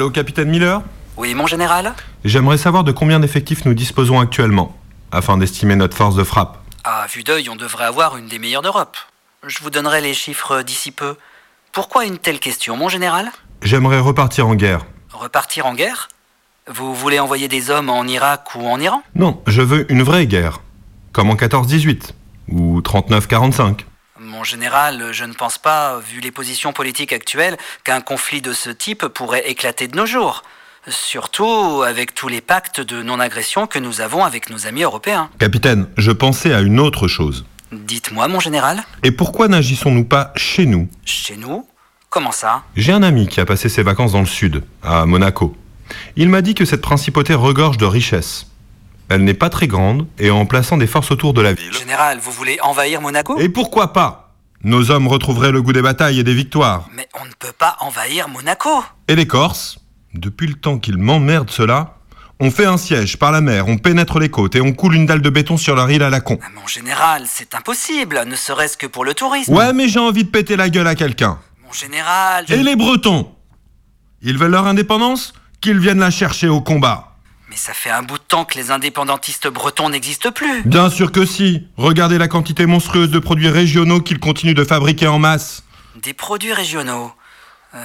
[0.05, 0.83] Allô, capitaine Miller
[1.17, 1.95] Oui, mon général
[2.27, 4.77] J'aimerais savoir de combien d'effectifs nous disposons actuellement,
[5.11, 6.59] afin d'estimer notre force de frappe.
[6.85, 8.99] À vue d'œil, on devrait avoir une des meilleures d'Europe.
[9.47, 11.17] Je vous donnerai les chiffres d'ici peu.
[11.73, 14.85] Pourquoi une telle question, mon général J'aimerais repartir en guerre.
[15.11, 16.09] Repartir en guerre
[16.71, 20.27] Vous voulez envoyer des hommes en Irak ou en Iran Non, je veux une vraie
[20.27, 20.61] guerre.
[21.13, 22.11] Comme en 14-18
[22.51, 23.87] ou 39-45.
[24.35, 28.69] Mon général, je ne pense pas, vu les positions politiques actuelles, qu'un conflit de ce
[28.69, 30.43] type pourrait éclater de nos jours.
[30.89, 35.31] Surtout avec tous les pactes de non-agression que nous avons avec nos amis européens.
[35.39, 37.47] Capitaine, je pensais à une autre chose.
[37.71, 40.89] Dites-moi, mon général, Et pourquoi n'agissons-nous pas chez nous?
[41.05, 41.69] Chez nous?
[42.11, 42.65] Comment ça?
[42.75, 45.57] J'ai un ami qui a passé ses vacances dans le sud, à Monaco.
[46.17, 48.49] Il m'a dit que cette principauté regorge de richesses.
[49.09, 51.73] Elle n'est pas très grande et en plaçant des forces autour de la ville.
[51.73, 53.39] Général, vous voulez envahir Monaco?
[53.39, 54.23] Et pourquoi pas?
[54.65, 56.89] Nos hommes retrouveraient le goût des batailles et des victoires.
[56.97, 58.83] Mais on ne peut pas envahir Monaco.
[59.09, 59.79] Et les Corses
[60.15, 61.97] Depuis le temps qu'ils m'emmerdent cela,
[62.41, 65.07] on fait un siège par la mer, on pénètre les côtes et on coule une
[65.07, 66.39] dalle de béton sur leur île à la con.
[66.55, 69.53] Mon général, c'est impossible, ne serait-ce que pour le tourisme.
[69.55, 71.39] Ouais, mais j'ai envie de péter la gueule à quelqu'un.
[71.65, 73.31] Mon général, je- Et les Bretons
[74.23, 77.14] Ils veulent leur indépendance Qu'ils viennent la chercher au combat.
[77.51, 80.63] Mais ça fait un bout de temps que les indépendantistes bretons n'existent plus.
[80.65, 81.67] Bien sûr que si.
[81.77, 85.63] Regardez la quantité monstrueuse de produits régionaux qu'ils continuent de fabriquer en masse.
[86.03, 87.13] Des produits régionaux.
[87.75, 87.79] Euh,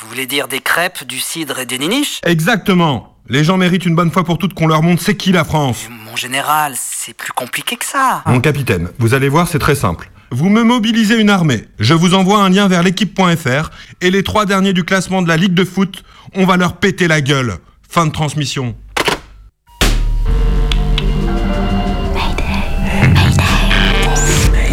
[0.00, 2.20] vous voulez dire des crêpes, du cidre et des niniches?
[2.24, 3.16] Exactement.
[3.28, 5.86] Les gens méritent une bonne fois pour toutes qu'on leur montre c'est qui la France.
[5.90, 8.22] Mon général, c'est plus compliqué que ça.
[8.26, 10.10] Mon capitaine, vous allez voir, c'est très simple.
[10.30, 11.66] Vous me mobilisez une armée.
[11.78, 15.36] Je vous envoie un lien vers l'équipe.fr et les trois derniers du classement de la
[15.36, 17.58] Ligue de foot, on va leur péter la gueule.
[17.88, 18.76] Fin de transmission.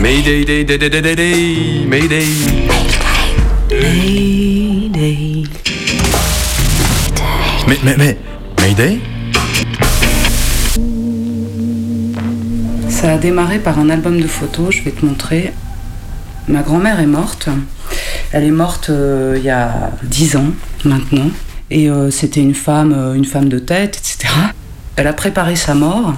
[0.05, 2.27] Mayday, day, day, day, day, day, day, Mayday.
[7.67, 8.17] Mais, mais, mais,
[8.61, 8.99] Mayday?
[12.87, 15.51] Ça a démarré par un album de photos, je vais te montrer.
[16.47, 17.49] Ma grand-mère est morte.
[18.31, 20.51] Elle est morte euh, il y a 10 ans
[20.83, 21.31] maintenant.
[21.71, 24.31] Et euh, c'était une femme, euh, une femme de tête, etc.
[24.97, 26.15] Elle a préparé sa mort.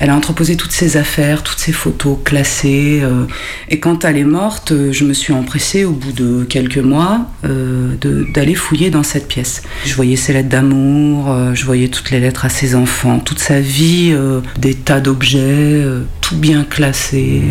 [0.00, 3.00] Elle a entreposé toutes ses affaires, toutes ses photos classées.
[3.02, 3.26] euh,
[3.68, 7.26] et quand elle est morte, euh, je me suis empressée, au bout de quelques mois,
[7.44, 7.94] euh,
[8.32, 9.62] d'aller fouiller dans cette pièce.
[9.84, 13.60] Je voyais ses lettres d'amour, je voyais toutes les lettres à ses enfants, toute sa
[13.60, 14.14] vie,
[14.58, 15.84] des tas d'objets,
[16.20, 17.42] tout bien classé.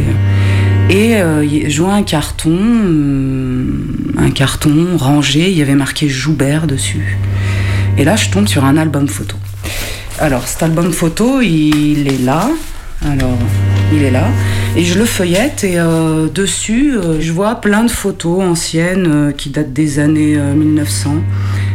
[0.89, 1.15] Et
[1.69, 3.65] je vois un carton, euh,
[4.17, 7.17] un carton rangé, il y avait marqué Joubert dessus.
[7.97, 9.37] Et là, je tombe sur un album photo.
[10.19, 12.49] Alors, cet album photo, il est là.
[13.05, 13.37] Alors,
[13.91, 14.27] il est là.
[14.75, 19.31] Et je le feuillette et euh, dessus, euh, je vois plein de photos anciennes euh,
[19.31, 21.15] qui datent des années euh, 1900.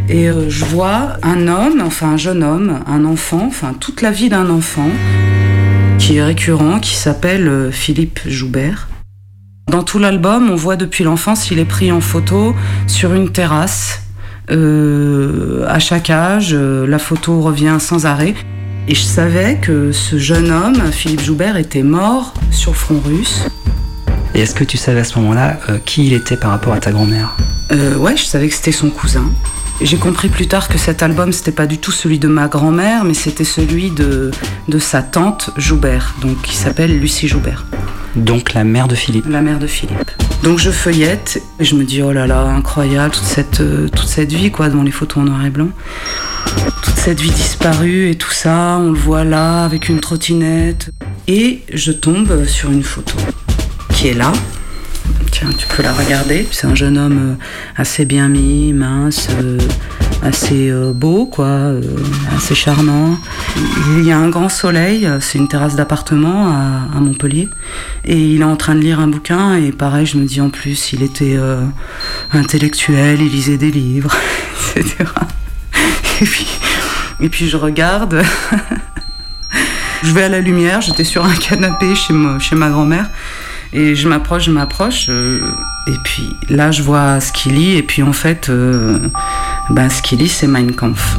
[0.08, 4.10] Et euh, je vois un homme, enfin un jeune homme, un enfant, enfin toute la
[4.10, 4.88] vie d'un enfant,
[5.98, 8.88] qui est récurrent, qui s'appelle Philippe Joubert.
[9.70, 12.54] Dans tout l'album, on voit depuis l'enfance, il est pris en photo
[12.86, 14.07] sur une terrasse.
[14.50, 18.34] Euh, à chaque âge, euh, la photo revient sans arrêt.
[18.86, 23.44] Et je savais que ce jeune homme, Philippe Joubert, était mort sur le front russe.
[24.34, 26.80] Et est-ce que tu savais à ce moment-là euh, qui il était par rapport à
[26.80, 27.36] ta grand-mère?
[27.72, 29.24] Euh, ouais, je savais que c'était son cousin.
[29.82, 33.04] J'ai compris plus tard que cet album, c'était pas du tout celui de ma grand-mère,
[33.04, 34.30] mais c'était celui de,
[34.68, 37.66] de sa tante Joubert, donc qui s'appelle Lucie Joubert.
[38.18, 39.26] Donc la mère de Philippe.
[39.28, 40.10] La mère de Philippe.
[40.42, 43.88] Donc je feuillette et je me dis oh là là incroyable toute cette euh,
[44.28, 45.68] vie quoi dans les photos en noir et blanc.
[46.82, 50.90] Toute cette vie disparue et tout ça, on le voit là avec une trottinette
[51.26, 53.16] et je tombe sur une photo
[53.94, 54.32] qui est là.
[55.30, 56.46] Tiens, tu peux la regarder.
[56.50, 57.44] C'est un jeune homme euh,
[57.76, 59.58] assez bien mis, mince, euh,
[60.22, 61.72] assez euh, beau, quoi,
[62.36, 63.16] assez charmant.
[63.98, 67.48] Il y a un grand soleil, c'est une terrasse d'appartement à, Montpellier.
[68.04, 70.50] Et il est en train de lire un bouquin, et pareil, je me dis en
[70.50, 71.38] plus, il était
[72.32, 74.14] intellectuel, il lisait des livres,
[74.76, 74.96] etc.
[76.20, 76.46] Et puis,
[77.20, 78.22] et puis je regarde.
[80.02, 83.08] je vais à la lumière, j'étais sur un canapé chez, moi, chez ma grand-mère.
[83.72, 85.06] Et je m'approche, je m'approche.
[85.10, 85.40] euh,
[85.86, 87.76] et puis là, je vois ce qu'il lit.
[87.76, 88.98] Et puis en fait, euh,
[89.70, 91.18] ben, ce qu'il lit, c'est Mein Kampf.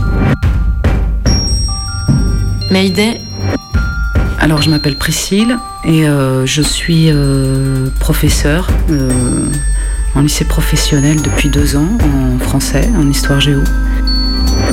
[2.72, 3.20] Mayday
[4.40, 7.12] Alors, je m'appelle Priscille et euh, je suis
[8.00, 8.68] professeure
[10.16, 13.62] en lycée professionnel depuis deux ans en français, en histoire géo.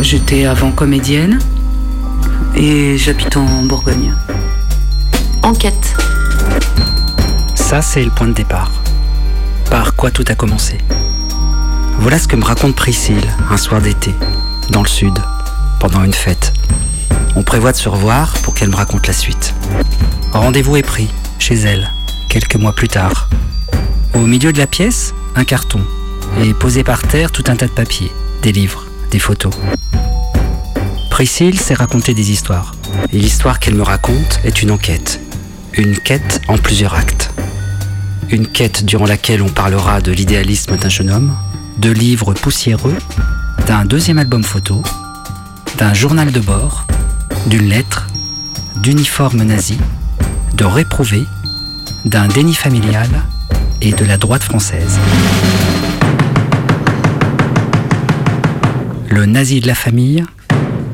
[0.00, 1.38] J'étais avant comédienne
[2.54, 4.14] et j'habite en Bourgogne.
[5.42, 5.96] Enquête.
[7.66, 8.70] Ça, c'est le point de départ.
[9.72, 10.78] Par quoi tout a commencé?
[11.98, 14.14] Voilà ce que me raconte Priscille un soir d'été,
[14.70, 15.18] dans le sud,
[15.80, 16.52] pendant une fête.
[17.34, 19.52] On prévoit de se revoir pour qu'elle me raconte la suite.
[20.32, 21.10] Rendez-vous est pris,
[21.40, 21.90] chez elle,
[22.28, 23.28] quelques mois plus tard.
[24.14, 25.80] Au milieu de la pièce, un carton,
[26.40, 28.12] et posé par terre tout un tas de papiers,
[28.42, 29.52] des livres, des photos.
[31.10, 32.76] Priscille sait raconter des histoires.
[33.12, 35.20] Et l'histoire qu'elle me raconte est une enquête.
[35.72, 37.32] Une quête en plusieurs actes.
[38.28, 41.36] Une quête durant laquelle on parlera de l'idéalisme d'un jeune homme,
[41.78, 42.96] de livres poussiéreux,
[43.68, 44.82] d'un deuxième album photo,
[45.78, 46.86] d'un journal de bord,
[47.46, 48.08] d'une lettre,
[48.82, 49.78] d'uniformes nazis,
[50.54, 51.24] de réprouvés,
[52.04, 53.08] d'un déni familial
[53.80, 54.98] et de la droite française.
[59.08, 60.24] Le nazi de la famille,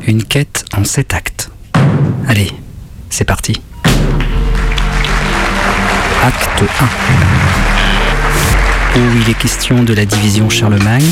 [0.06, 1.50] une quête en sept actes.
[2.28, 2.52] Allez,
[3.08, 3.60] c'est parti.
[6.24, 6.62] Acte
[8.94, 9.00] 1.
[9.00, 11.10] Où il est question de la division Charlemagne,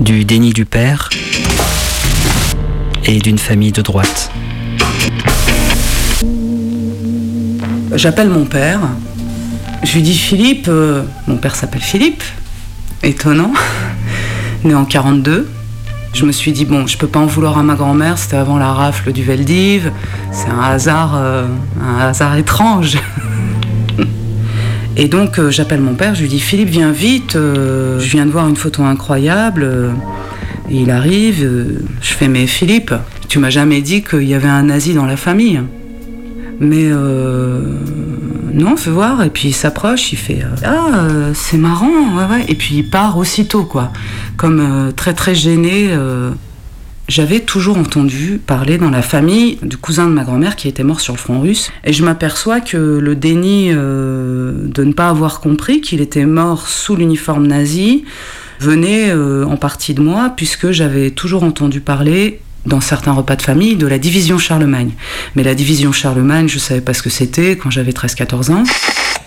[0.00, 1.10] du déni du père
[3.04, 4.30] et d'une famille de droite.
[7.94, 8.80] J'appelle mon père.
[9.82, 12.24] Je lui dis Philippe, euh, mon père s'appelle Philippe,
[13.02, 13.52] étonnant,
[14.64, 15.46] né en 42.
[16.18, 18.58] Je me suis dit, bon, je peux pas en vouloir à ma grand-mère, c'était avant
[18.58, 19.92] la rafle du Veldiv,
[20.32, 21.46] c'est un hasard, euh,
[21.80, 22.98] un hasard étrange.
[24.96, 28.26] Et donc euh, j'appelle mon père, je lui dis Philippe, viens vite, euh, je viens
[28.26, 29.92] de voir une photo incroyable.
[30.68, 31.48] il arrive,
[32.02, 32.92] je fais mais Philippe,
[33.28, 35.60] tu m'as jamais dit qu'il y avait un nazi dans la famille.
[36.58, 36.90] Mais
[38.52, 39.22] non, fais voir.
[39.22, 42.44] Et puis il s'approche, il fait euh, Ah, euh, c'est marrant, ouais, ouais.
[42.48, 43.92] Et puis il part aussitôt, quoi.
[44.36, 45.96] Comme euh, très, très gêné.
[47.08, 51.00] J'avais toujours entendu parler dans la famille du cousin de ma grand-mère qui était mort
[51.00, 51.70] sur le front russe.
[51.84, 56.96] Et je m'aperçois que le déni de ne pas avoir compris qu'il était mort sous
[56.96, 58.04] l'uniforme nazi
[58.60, 63.76] venait en partie de moi, puisque j'avais toujours entendu parler dans certains repas de famille
[63.76, 64.92] de la division Charlemagne.
[65.34, 68.62] Mais la division Charlemagne, je ne savais pas ce que c'était quand j'avais 13-14 ans.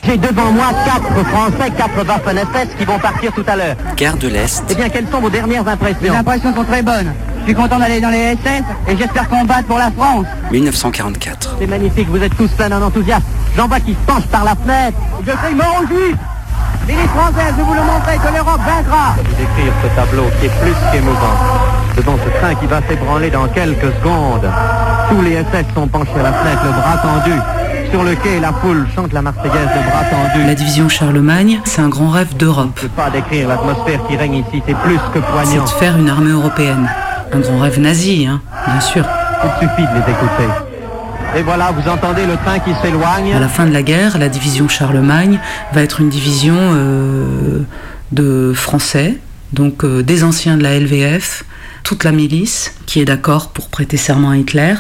[0.06, 3.76] J'ai devant moi quatre Français, quatre Waffen-SS qui vont partir tout à l'heure.
[3.98, 6.00] Guerre de l'Est, Eh bien, quelles sont vos dernières impressions?
[6.02, 7.14] Les impressions sont très bonnes.
[7.42, 10.26] Je suis content d'aller dans les SS et j'espère combattre pour la France.
[10.52, 11.58] 1944.
[11.60, 13.24] C'est magnifique, vous êtes tous pleins d'un enthousiasme.
[13.58, 14.98] J'en vois qui se penchent par la fenêtre.
[15.26, 16.16] Je suis mort aux Juifs.
[16.88, 19.16] L'élite française, je vous le montrer que l'Europe vaincra.
[19.38, 21.38] Décrire ce tableau qui est plus qu'émouvant.
[21.96, 24.50] Devant ce train qui va s'ébranler dans quelques secondes.
[25.10, 27.34] Tous les SS sont penchés à la fenêtre, le bras tendu.
[27.92, 30.46] Sur le quai, la foule chante la Marseillaise, le bras tendu.
[30.48, 32.72] La division Charlemagne, c'est un grand rêve d'Europe.
[32.78, 35.64] Je ne peux pas décrire l'atmosphère qui règne ici, c'est plus que C'est poignant.
[35.64, 36.90] de faire une armée européenne.
[37.34, 39.06] Un grand rêve nazi, hein, bien sûr.
[39.44, 40.70] Il suffit de les écouter.
[41.36, 43.34] Et voilà, vous entendez le train qui s'éloigne.
[43.34, 45.40] À la fin de la guerre, la division Charlemagne
[45.74, 47.60] va être une division euh,
[48.12, 49.18] de Français,
[49.54, 51.44] donc euh, des anciens de la LVF,
[51.84, 54.74] toute la milice qui est d'accord pour prêter serment à Hitler,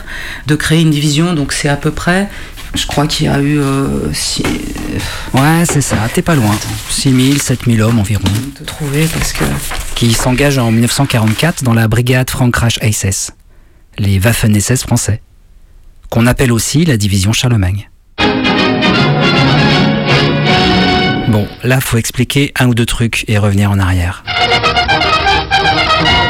[0.47, 1.33] de créer une division.
[1.33, 2.29] Donc c'est à peu près,
[2.75, 4.43] je crois qu'il y a eu euh, six-
[5.33, 6.53] Ouais, c'est ça, t'es pas loin.
[6.89, 8.23] 6000, 7000 hommes environ.
[8.59, 9.45] de trouver parce que
[9.95, 13.31] Qui s'engagent en 1944 dans la brigade Frankreich SS,
[13.97, 15.21] les Waffen-SS français,
[16.11, 17.89] qu'on appelle aussi la division Charlemagne.
[21.29, 24.23] Bon, là, faut expliquer un ou deux trucs et revenir en arrière.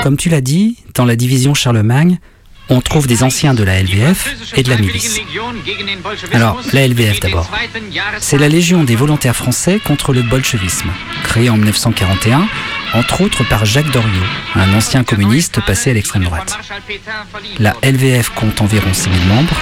[0.04, 2.20] Comme tu l'as dit, dans la division Charlemagne,
[2.72, 5.20] on trouve des anciens de la LVF et de la milice.
[6.34, 7.50] Alors, la LVF d'abord.
[8.20, 10.90] C'est la Légion des volontaires français contre le bolchevisme,
[11.24, 12.48] créée en 1941,
[12.94, 14.10] entre autres par Jacques Doriot,
[14.56, 16.58] un ancien communiste passé à l'extrême droite.
[17.60, 19.56] La LVF compte environ 6000 membres,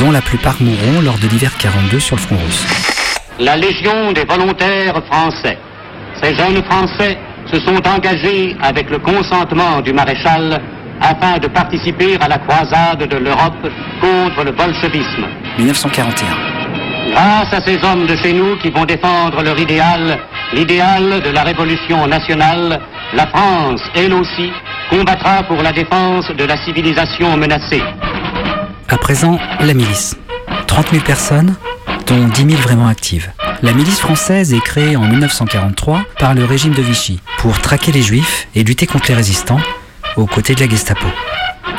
[0.00, 2.66] dont la plupart mourront lors de l'hiver 42 sur le front russe.
[3.38, 5.56] La Légion des volontaires français.
[6.20, 7.16] Ces jeunes Français
[7.52, 10.60] se sont engagés avec le consentement du maréchal
[11.00, 13.66] afin de participer à la croisade de l'Europe
[14.00, 15.26] contre le bolchevisme.
[15.58, 16.56] 1941.
[17.10, 20.18] Grâce à ces hommes de chez nous qui vont défendre leur idéal,
[20.52, 22.80] l'idéal de la révolution nationale,
[23.14, 24.50] la France, elle aussi,
[24.90, 27.82] combattra pour la défense de la civilisation menacée.
[28.88, 30.16] À présent, la milice.
[30.66, 31.54] 30 000 personnes,
[32.06, 33.30] dont 10 000 vraiment actives.
[33.62, 38.02] La milice française est créée en 1943 par le régime de Vichy pour traquer les
[38.02, 39.60] juifs et lutter contre les résistants
[40.16, 41.06] aux côtés de la Gestapo.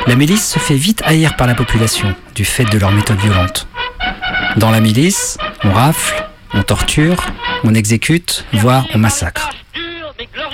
[0.05, 3.67] La milice se fait vite haïr par la population du fait de leurs méthodes violentes.
[4.57, 6.23] Dans la milice, on rafle,
[6.53, 7.17] on torture,
[7.63, 9.49] on exécute, voire on massacre.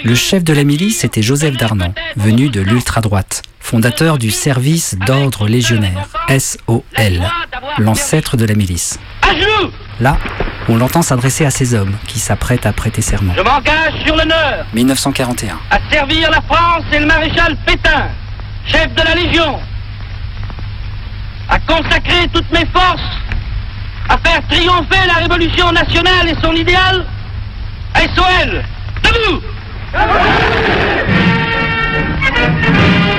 [0.03, 5.47] Le chef de la milice était Joseph Darnan, venu de l'ultra-droite, fondateur du service d'ordre
[5.47, 7.21] légionnaire, SOL,
[7.77, 8.99] l'ancêtre de la milice.
[9.99, 10.17] Là,
[10.69, 13.33] on l'entend s'adresser à ces hommes qui s'apprêtent à prêter serment.
[13.37, 15.59] Je m'engage sur l'honneur 1941.
[15.69, 18.07] à servir la France et le maréchal Pétain,
[18.65, 19.59] chef de la Légion,
[21.49, 23.01] à consacrer toutes mes forces,
[24.09, 27.05] à faire triompher la révolution nationale et son idéal.
[27.95, 28.63] SOL,
[29.03, 29.41] debout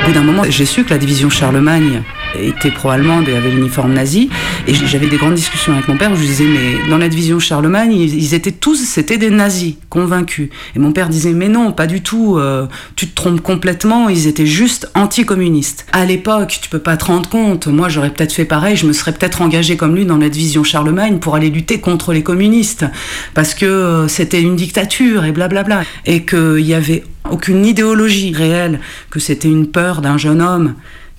[0.02, 2.02] Au bout d'un moment, j'ai su que la division Charlemagne
[2.40, 4.30] était pro-allemande et avait l'uniforme nazi.
[4.66, 7.38] Et j'avais des grandes discussions avec mon père où je disais, mais dans la division
[7.38, 10.50] Charlemagne, ils, étaient tous, c'était des nazis, convaincus.
[10.74, 12.66] Et mon père disait, mais non, pas du tout, euh,
[12.96, 15.86] tu te trompes complètement, ils étaient juste anticommunistes.
[15.92, 18.92] À l'époque, tu peux pas te rendre compte, moi j'aurais peut-être fait pareil, je me
[18.92, 22.84] serais peut-être engagé comme lui dans la division Charlemagne pour aller lutter contre les communistes.
[23.34, 25.82] Parce que euh, c'était une dictature et blablabla.
[26.06, 28.80] Et qu'il y avait aucune idéologie réelle,
[29.10, 30.74] que c'était une peur d'un jeune homme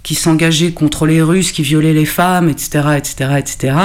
[0.06, 3.76] qui s'engageait contre les Russes, qui violaient les femmes, etc., etc., etc.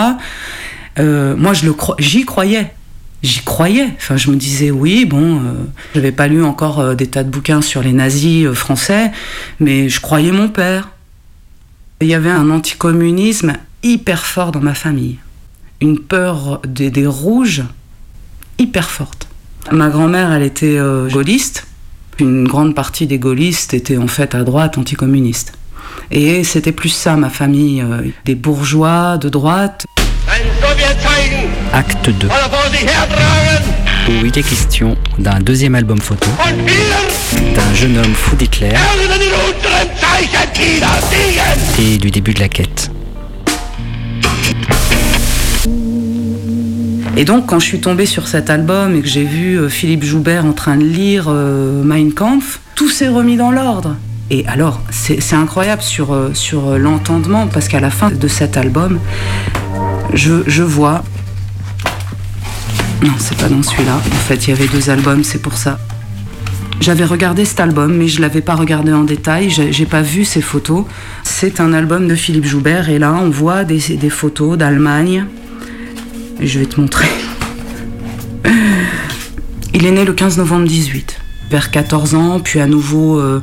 [0.99, 2.71] Moi, je le cro- j'y croyais.
[3.23, 3.89] J'y croyais.
[3.97, 5.53] Enfin, je me disais, oui, bon, euh,
[5.95, 9.13] j'avais pas lu encore euh, des tas de bouquins sur les nazis euh, français,
[9.61, 10.89] mais je croyais mon père.
[12.01, 13.53] Il y avait un anticommunisme
[13.83, 15.19] hyper fort dans ma famille.
[15.83, 17.63] Une peur des, des rouges
[18.59, 19.29] hyper forte.
[19.71, 21.67] Ma grand-mère, elle était euh, gaulliste.
[22.19, 25.53] Une grande partie des gaullistes étaient en fait à droite, anticommunistes.
[26.11, 29.87] Et c'était plus ça, ma famille, euh, des bourgeois de droite.
[31.73, 32.29] Acte 2.
[34.09, 36.29] Où il est question d'un deuxième album photo,
[37.55, 38.71] d'un jeune homme fou d'Hitler
[41.79, 42.91] et du début de la quête.
[47.17, 50.05] Et donc, quand je suis tombée sur cet album et que j'ai vu euh, Philippe
[50.05, 53.97] Joubert en train de lire euh, Mein Kampf, tout s'est remis dans l'ordre.
[54.31, 58.57] Et alors, c'est incroyable sur, euh, sur euh, l'entendement, parce qu'à la fin de cet
[58.57, 59.01] album,
[60.15, 61.03] je, je vois.
[63.03, 63.97] Non, c'est pas dans celui-là.
[63.97, 65.81] En fait, il y avait deux albums, c'est pour ça.
[66.81, 69.51] J'avais regardé cet album, mais je l'avais pas regardé en détail.
[69.51, 70.85] J'ai pas vu ces photos.
[71.25, 75.27] C'est un album de Philippe Joubert, et là, on voit des, des photos d'Allemagne.
[76.41, 77.09] Je vais te montrer.
[79.75, 81.20] Il est né le 15 novembre 18.
[81.51, 83.43] Vers 14 ans, puis à nouveau euh,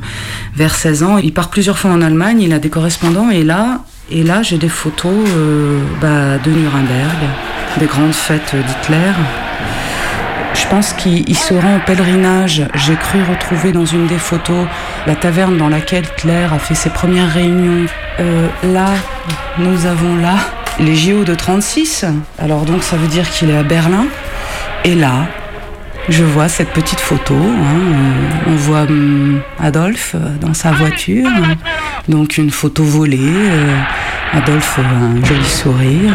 [0.56, 1.18] vers 16 ans.
[1.18, 3.82] Il part plusieurs fois en Allemagne, il a des correspondants, et là,
[4.42, 7.18] j'ai des photos euh, bah, de Nuremberg,
[7.78, 9.12] des grandes fêtes d'Hitler.
[10.54, 12.66] Je pense qu'il il se rend au pèlerinage.
[12.74, 14.66] J'ai cru retrouver dans une des photos
[15.06, 17.86] la taverne dans laquelle Hitler a fait ses premières réunions.
[18.20, 18.90] Euh, là,
[19.58, 20.36] nous avons là
[20.80, 22.04] les JO de 36.
[22.38, 24.06] Alors donc ça veut dire qu'il est à Berlin.
[24.84, 25.26] Et là,
[26.08, 27.34] je vois cette petite photo.
[27.34, 31.28] hein, euh, on voit hum, Adolphe euh, dans sa voiture.
[32.08, 33.18] Donc une photo volée.
[33.20, 33.76] euh,
[34.32, 36.14] Adolphe a un joli sourire.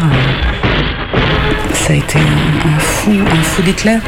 [1.72, 3.98] Ça a été un, fou, un fou d'Hitler.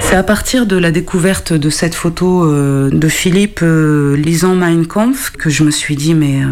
[0.00, 4.86] C'est à partir de la découverte de cette photo euh, de Philippe euh, lisant Mein
[4.86, 6.48] Kampf que je me suis dit mais euh,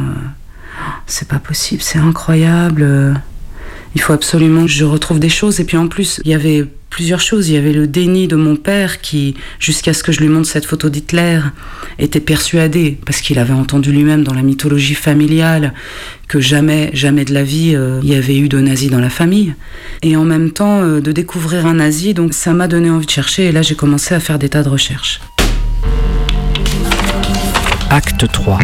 [1.06, 2.82] c'est pas possible, c'est incroyable.
[2.82, 3.14] euh,
[3.94, 5.60] il faut absolument que je retrouve des choses.
[5.60, 6.64] Et puis en plus, il y avait
[6.94, 7.48] plusieurs choses.
[7.48, 10.46] Il y avait le déni de mon père qui, jusqu'à ce que je lui montre
[10.46, 11.40] cette photo d'Hitler,
[11.98, 15.74] était persuadé, parce qu'il avait entendu lui-même dans la mythologie familiale,
[16.28, 19.10] que jamais, jamais de la vie, euh, il y avait eu de nazis dans la
[19.10, 19.56] famille.
[20.02, 23.10] Et en même temps, euh, de découvrir un nazi, donc ça m'a donné envie de
[23.10, 23.46] chercher.
[23.46, 25.20] Et là, j'ai commencé à faire des tas de recherches.
[27.90, 28.60] Acte 3.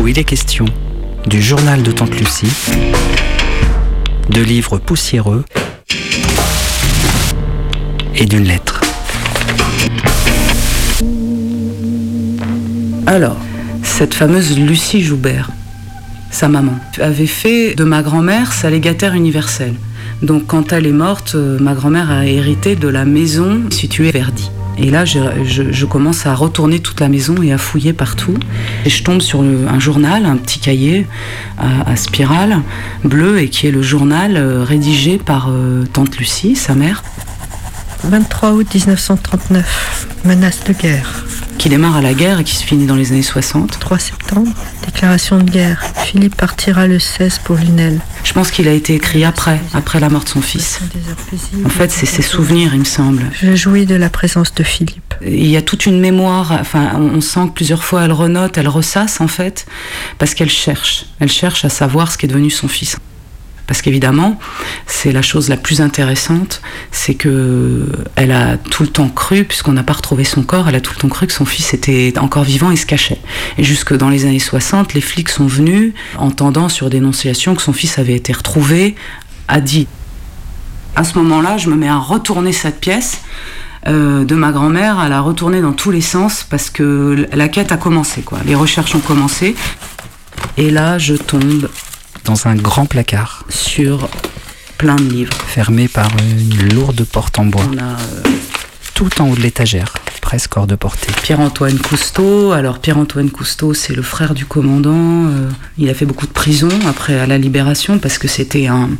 [0.00, 0.64] Où il est question
[1.26, 2.50] du journal de Tante Lucie,
[4.30, 5.44] de livres poussiéreux
[8.18, 8.80] et d'une lettre.
[13.06, 13.36] Alors,
[13.82, 15.50] cette fameuse Lucie Joubert,
[16.30, 19.74] sa maman, avait fait de ma grand-mère sa légataire universelle.
[20.22, 24.50] Donc quand elle est morte, euh, ma grand-mère a hérité de la maison située Verdi.
[24.80, 28.34] Et là, je, commence à retourner toute la maison et à fouiller partout.
[28.84, 31.06] Et je tombe sur un journal, un petit cahier
[31.58, 32.62] à, spirale
[33.04, 37.02] bleu, et qui est le journal euh, rédigé par euh, Tante Lucie, sa mère.
[38.04, 41.24] 23 août 1939, menace de guerre.
[41.58, 43.78] Qui démarre à la guerre et qui se finit dans les années 60.
[43.80, 44.50] 3 septembre,
[44.86, 45.82] déclaration de guerre.
[46.04, 48.00] Philippe partira le 16 pour Lunel.
[48.22, 50.80] Je pense qu'il a été écrit après, après la mort de son fils.
[51.64, 53.24] En fait, c'est ses souvenirs, il me semble.
[53.32, 55.14] Je jouis de la présence de Philippe.
[55.26, 58.58] Il y a toute une mémoire, enfin, on on sent que plusieurs fois elle renote,
[58.58, 59.66] elle ressasse en fait,
[60.18, 61.06] parce qu'elle cherche.
[61.18, 62.96] Elle cherche à savoir ce qu'est devenu son fils.
[63.68, 64.38] Parce qu'évidemment,
[64.86, 69.74] c'est la chose la plus intéressante, c'est que elle a tout le temps cru, puisqu'on
[69.74, 72.14] n'a pas retrouvé son corps, elle a tout le temps cru que son fils était
[72.18, 73.20] encore vivant et se cachait.
[73.58, 77.74] Et jusque dans les années 60, les flics sont venus, entendant sur dénonciation que son
[77.74, 78.96] fils avait été retrouvé,
[79.48, 79.86] a dit.
[80.96, 83.20] À ce moment-là, je me mets à retourner cette pièce
[83.86, 87.70] euh, de ma grand-mère, à la retourner dans tous les sens, parce que la quête
[87.70, 88.38] a commencé, quoi.
[88.46, 89.54] Les recherches ont commencé.
[90.56, 91.68] Et là, je tombe
[92.24, 94.08] Dans un grand placard, sur
[94.76, 95.32] plein de livres.
[95.46, 98.22] fermé par une lourde porte en bois, On a euh,
[98.94, 101.10] tout en haut de l'étagère, presque hors de portée.
[101.22, 102.52] Pierre-Antoine Cousteau.
[102.52, 105.26] Alors Pierre-Antoine Cousteau, c'est le frère du commandant.
[105.28, 105.48] Euh,
[105.78, 108.90] il a fait beaucoup de prison après à la libération parce que c'était un,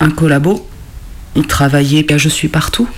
[0.00, 0.68] un collabo.
[1.36, 2.88] Il travaillait à Je suis partout.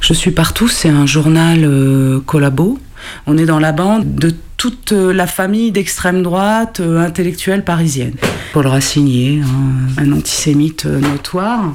[0.00, 2.78] Je suis partout, c'est un journal euh, collabo.
[3.26, 8.14] On est dans la bande de toute la famille d'extrême droite euh, intellectuelle parisienne.
[8.52, 11.74] Paul Racinier, hein, un antisémite euh, notoire.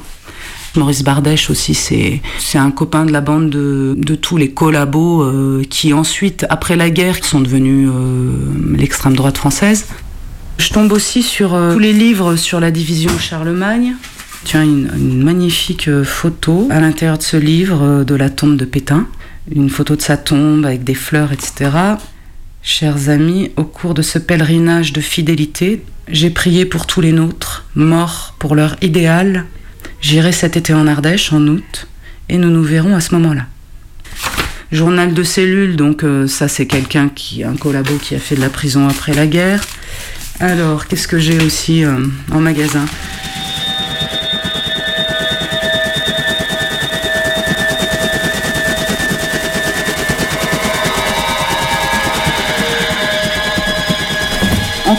[0.76, 2.22] Maurice Bardèche aussi, c'est
[2.58, 6.90] un copain de la bande de, de tous les collabos euh, qui ensuite, après la
[6.90, 7.90] guerre, sont devenus
[8.78, 9.88] l'extrême droite française.
[10.58, 13.96] Je tombe aussi sur tous les livres sur la division Charlemagne.
[14.46, 19.08] Tiens, une, une magnifique photo à l'intérieur de ce livre de la tombe de Pétain.
[19.50, 21.72] Une photo de sa tombe avec des fleurs, etc.
[22.62, 27.66] Chers amis, au cours de ce pèlerinage de fidélité, j'ai prié pour tous les nôtres,
[27.74, 29.46] morts pour leur idéal.
[30.00, 31.88] J'irai cet été en Ardèche, en août,
[32.30, 33.48] et nous nous verrons à ce moment-là.
[34.72, 38.42] Journal de cellule, donc euh, ça c'est quelqu'un qui, un collabo qui a fait de
[38.42, 39.64] la prison après la guerre.
[40.40, 41.98] Alors, qu'est-ce que j'ai aussi euh,
[42.32, 42.86] en magasin?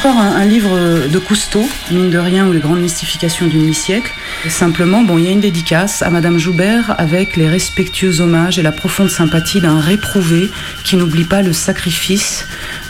[0.02, 4.12] Encore un, un livre de Cousteau, mine de rien, ou les grandes mystifications du demi-siècle.
[4.48, 8.62] Simplement, bon, il y a une dédicace à Madame Joubert avec les respectueux hommages et
[8.62, 10.50] la profonde sympathie d'un réprouvé
[10.82, 12.46] qui n'oublie pas le sacrifice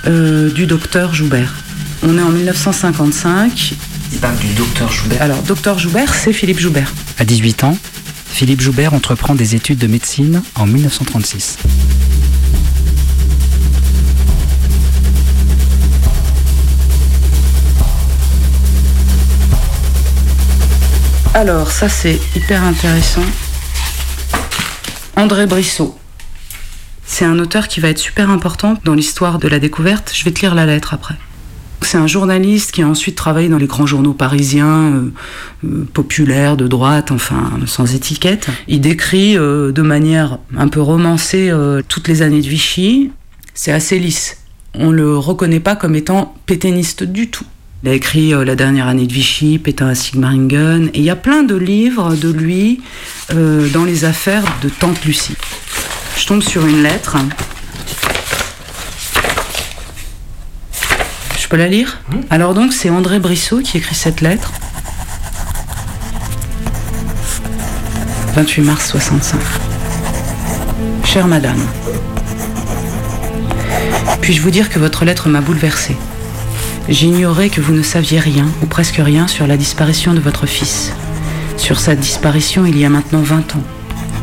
[0.07, 1.53] euh, du docteur Joubert.
[2.03, 3.75] On est en 1955.
[4.15, 5.21] Il parle du docteur Joubert.
[5.21, 6.95] Alors, docteur Joubert, c'est Philippe Joubert.
[7.19, 7.77] À 18 ans,
[8.31, 11.59] Philippe Joubert entreprend des études de médecine en 1936.
[21.35, 23.23] Alors, ça c'est hyper intéressant.
[25.17, 25.97] André Brissot.
[27.07, 30.13] C'est un auteur qui va être super important dans l'histoire de la découverte.
[30.15, 31.15] Je vais te lire la lettre après.
[31.81, 35.13] C'est un journaliste qui a ensuite travaillé dans les grands journaux parisiens, euh,
[35.65, 38.49] euh, populaires, de droite, enfin, sans étiquette.
[38.69, 41.51] Il décrit euh, de manière un peu romancée
[41.89, 43.11] toutes les années de Vichy.
[43.55, 44.37] C'est assez lisse.
[44.75, 47.47] On le reconnaît pas comme étant pétainiste du tout.
[47.85, 51.11] Il a écrit euh, La dernière année de Vichy, Pétain à Sigmaringen, et il y
[51.11, 52.81] a plein de livres de lui
[53.33, 55.37] euh, dans les affaires de Tante Lucie.
[56.17, 57.17] Je tombe sur une lettre.
[61.41, 62.01] Je peux la lire?
[62.31, 64.53] Alors donc, c'est André Brissot qui écrit cette lettre.
[68.37, 69.41] 28 mars 65.
[71.05, 71.59] Chère madame,
[74.23, 75.97] puis-je vous dire que votre lettre m'a bouleversée?
[76.89, 80.93] J'ignorais que vous ne saviez rien, ou presque rien, sur la disparition de votre fils.
[81.57, 83.63] Sur sa disparition il y a maintenant 20 ans.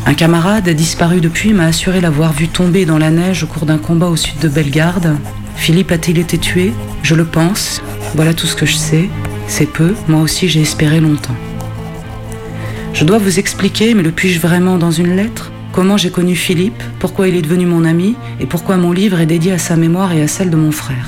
[0.06, 3.78] Un camarade, disparu depuis, m'a assuré l'avoir vu tomber dans la neige au cours d'un
[3.78, 5.16] combat au sud de Bellegarde.
[5.56, 6.74] Philippe a-t-il été tué?
[7.02, 7.82] Je le pense.
[8.16, 9.10] Voilà tout ce que je sais.
[9.48, 11.36] C'est peu, moi aussi j'ai espéré longtemps.
[12.94, 15.52] Je dois vous expliquer, mais le puis-je vraiment dans une lettre?
[15.72, 19.26] Comment j'ai connu Philippe, pourquoi il est devenu mon ami, et pourquoi mon livre est
[19.28, 21.08] dédié à sa mémoire et à celle de mon frère?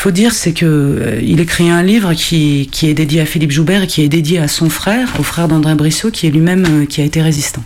[0.00, 3.50] Faut dire, c'est que euh, il écrit un livre qui, qui est dédié à Philippe
[3.50, 6.64] Joubert et qui est dédié à son frère, au frère d'André Brissot, qui est lui-même
[6.64, 7.62] euh, qui a été résistant.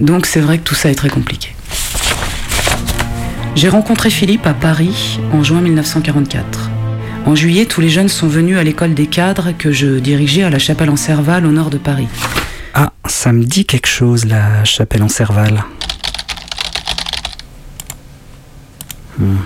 [0.00, 1.54] Donc c'est vrai que tout ça est très compliqué.
[3.54, 6.68] J'ai rencontré Philippe à Paris en juin 1944.
[7.26, 10.50] En juillet, tous les jeunes sont venus à l'école des cadres que je dirigeais à
[10.50, 12.08] la chapelle en Serval au nord de Paris.
[12.74, 15.62] Ah, ça me dit quelque chose, la chapelle en Serval.
[19.20, 19.36] Hmm.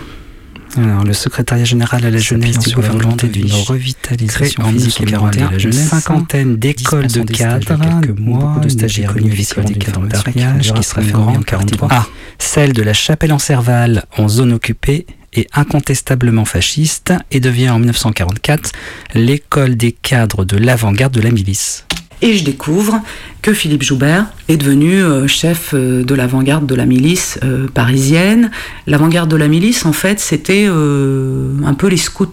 [0.76, 5.34] Alors, le secrétariat général à la jeunesse du gouvernement d'une revitalisation en musique et morale
[5.34, 7.78] de la jeunesse, une cinquantaine d'écoles de cadres,
[8.18, 11.88] mois, de stagiaires l'école des cadres d'Ariage qui sera fermée en 43.
[11.90, 12.06] Ah,
[12.38, 17.78] celle de la chapelle en Serval en zone occupée est incontestablement fasciste et devient en
[17.78, 18.72] 1944
[19.14, 21.86] l'école des cadres de l'avant-garde de la milice.
[22.22, 23.00] Et je découvre
[23.40, 28.50] que Philippe Joubert est devenu euh, chef euh, de l'avant-garde de la milice euh, parisienne.
[28.86, 32.26] L'avant-garde de la milice, en fait, c'était un peu les scouts.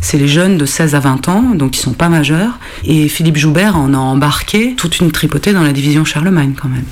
[0.00, 2.58] C'est les jeunes de 16 à 20 ans, donc ils sont pas majeurs.
[2.84, 6.84] Et Philippe Joubert en a embarqué toute une tripotée dans la division Charlemagne, quand même.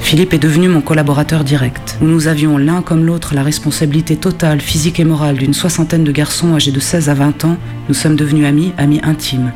[0.00, 1.96] Philippe est devenu mon collaborateur direct.
[2.02, 6.54] Nous avions l'un comme l'autre la responsabilité totale, physique et morale d'une soixantaine de garçons
[6.54, 7.56] âgés de 16 à 20 ans.
[7.88, 9.52] Nous sommes devenus amis, amis intimes.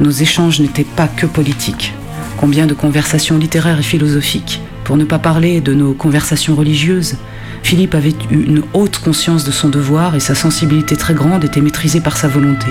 [0.00, 1.92] Nos échanges n'étaient pas que politiques.
[2.36, 7.16] Combien de conversations littéraires et philosophiques, pour ne pas parler de nos conversations religieuses.
[7.62, 11.60] Philippe avait eu une haute conscience de son devoir et sa sensibilité très grande était
[11.60, 12.68] maîtrisée par sa volonté.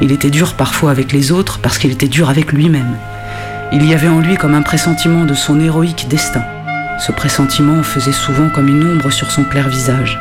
[0.00, 2.96] Il était dur parfois avec les autres parce qu'il était dur avec lui-même.
[3.72, 6.44] Il y avait en lui comme un pressentiment de son héroïque destin.
[7.00, 10.20] Ce pressentiment faisait souvent comme une ombre sur son clair visage.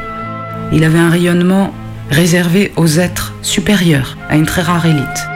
[0.71, 1.71] Il avait un rayonnement
[2.09, 5.34] réservé aux êtres supérieurs, à une très rare élite.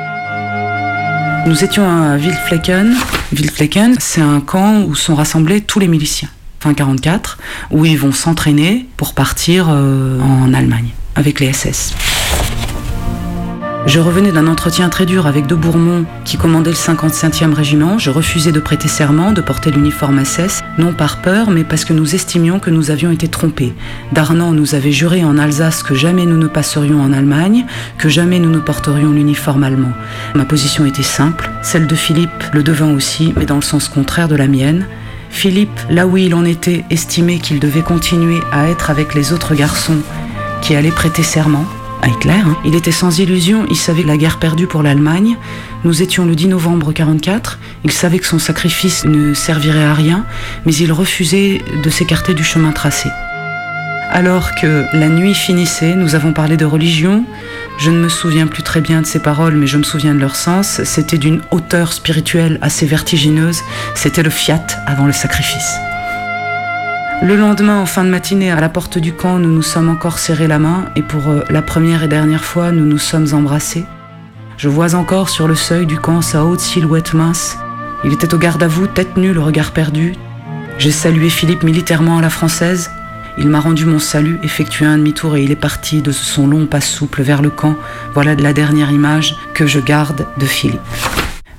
[1.45, 2.95] Nous étions à Wildflecken.
[3.31, 6.29] Wildflecken, c'est un camp où sont rassemblés tous les miliciens,
[6.59, 7.37] fin 44,
[7.71, 11.93] où ils vont s'entraîner pour partir euh, en Allemagne avec les SS.
[13.85, 17.97] Je revenais d'un entretien très dur avec De Bourmont, qui commandait le 55e régiment.
[17.97, 21.93] Je refusais de prêter serment, de porter l'uniforme SS, non par peur, mais parce que
[21.93, 23.73] nous estimions que nous avions été trompés.
[24.11, 27.65] Darnan nous avait juré en Alsace que jamais nous ne passerions en Allemagne,
[27.97, 29.93] que jamais nous ne porterions l'uniforme allemand.
[30.35, 34.27] Ma position était simple, celle de Philippe le devint aussi, mais dans le sens contraire
[34.27, 34.87] de la mienne.
[35.29, 39.55] Philippe, là où il en était, estimait qu'il devait continuer à être avec les autres
[39.55, 39.99] garçons
[40.61, 41.65] qui allaient prêter serment
[42.07, 42.33] Hitler.
[42.33, 42.57] hein.
[42.65, 45.37] Il était sans illusion, il savait la guerre perdue pour l'Allemagne.
[45.83, 47.59] Nous étions le 10 novembre 44.
[47.83, 50.25] Il savait que son sacrifice ne servirait à rien,
[50.65, 53.09] mais il refusait de s'écarter du chemin tracé.
[54.11, 57.25] Alors que la nuit finissait, nous avons parlé de religion.
[57.77, 60.19] Je ne me souviens plus très bien de ces paroles, mais je me souviens de
[60.19, 60.81] leur sens.
[60.83, 63.61] C'était d'une hauteur spirituelle assez vertigineuse.
[63.93, 65.75] C'était le fiat avant le sacrifice.
[67.21, 70.19] Le lendemain, en fin de matinée, à la porte du camp, nous nous sommes encore
[70.19, 73.85] serrés la main et pour euh, la première et dernière fois, nous nous sommes embrassés.
[74.55, 77.57] Je vois encore sur le seuil du camp sa haute silhouette mince.
[78.05, 80.15] Il était au garde à vous, tête nue, le regard perdu.
[80.77, 82.89] J'ai salué Philippe militairement à la française.
[83.37, 86.67] Il m'a rendu mon salut, effectué un demi-tour et il est parti de son long
[86.67, 87.75] pas souple vers le camp.
[88.13, 90.79] Voilà la dernière image que je garde de Philippe.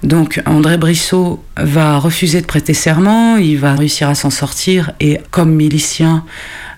[0.02, 5.18] Donc André Brissot va refuser de prêter serment, il va réussir à s'en sortir et
[5.30, 6.24] comme milicien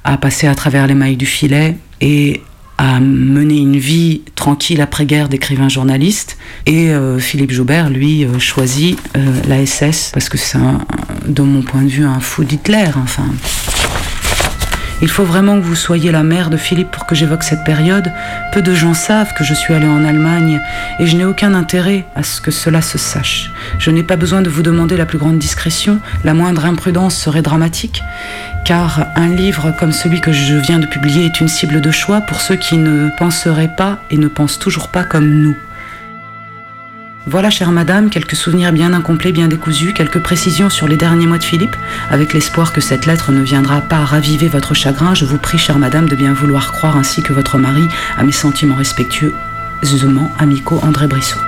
[0.04, 2.42] à passer à travers les mailles du filet et
[2.78, 6.36] à mener une vie tranquille après-guerre d'écrivain journaliste.
[6.66, 10.58] Et euh, Philippe Joubert, lui, euh, choisit euh, la SS parce que c'est,
[11.26, 12.88] de mon point de vue, un fou d'Hitler.
[12.96, 13.26] Enfin,
[15.02, 18.12] il faut vraiment que vous soyez la mère de Philippe pour que j'évoque cette période.
[18.52, 20.60] Peu de gens savent que je suis allée en Allemagne
[21.00, 23.50] et je n'ai aucun intérêt à ce que cela se sache.
[23.80, 27.42] Je n'ai pas besoin de vous demander la plus grande discrétion, la moindre imprudence serait
[27.42, 28.02] dramatique,
[28.64, 32.20] car un livre comme celui que je viens de publier est une cible de choix
[32.20, 35.56] pour ceux qui ne penseraient pas et ne pensent toujours pas comme nous.
[37.24, 41.38] Voilà, chère madame, quelques souvenirs bien incomplets, bien décousus, quelques précisions sur les derniers mois
[41.38, 41.76] de Philippe.
[42.10, 45.78] Avec l'espoir que cette lettre ne viendra pas raviver votre chagrin, je vous prie, chère
[45.78, 47.84] madame, de bien vouloir croire ainsi que votre mari
[48.18, 51.38] à mes sentiments respectueusement amicaux André Brissot.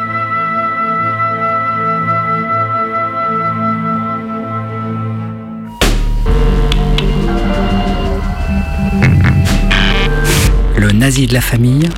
[10.79, 11.89] Le nazi de la famille.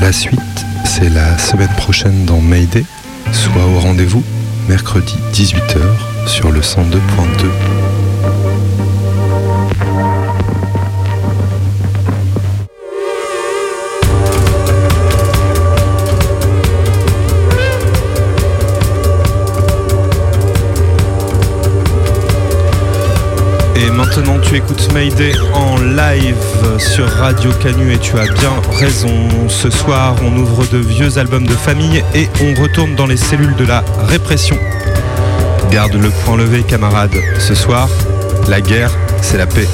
[0.00, 0.40] La suite,
[0.84, 2.84] c'est la semaine prochaine dans Mayday,
[3.32, 4.24] soit au rendez-vous,
[4.68, 5.78] mercredi 18h
[6.26, 7.83] sur le 102.2.
[23.76, 29.28] Et maintenant tu écoutes Mayday en live sur Radio Canu et tu as bien raison.
[29.48, 33.56] Ce soir on ouvre de vieux albums de famille et on retourne dans les cellules
[33.56, 34.58] de la répression.
[35.70, 37.16] Garde le point levé camarade.
[37.38, 37.88] Ce soir,
[38.48, 39.68] la guerre, c'est la paix.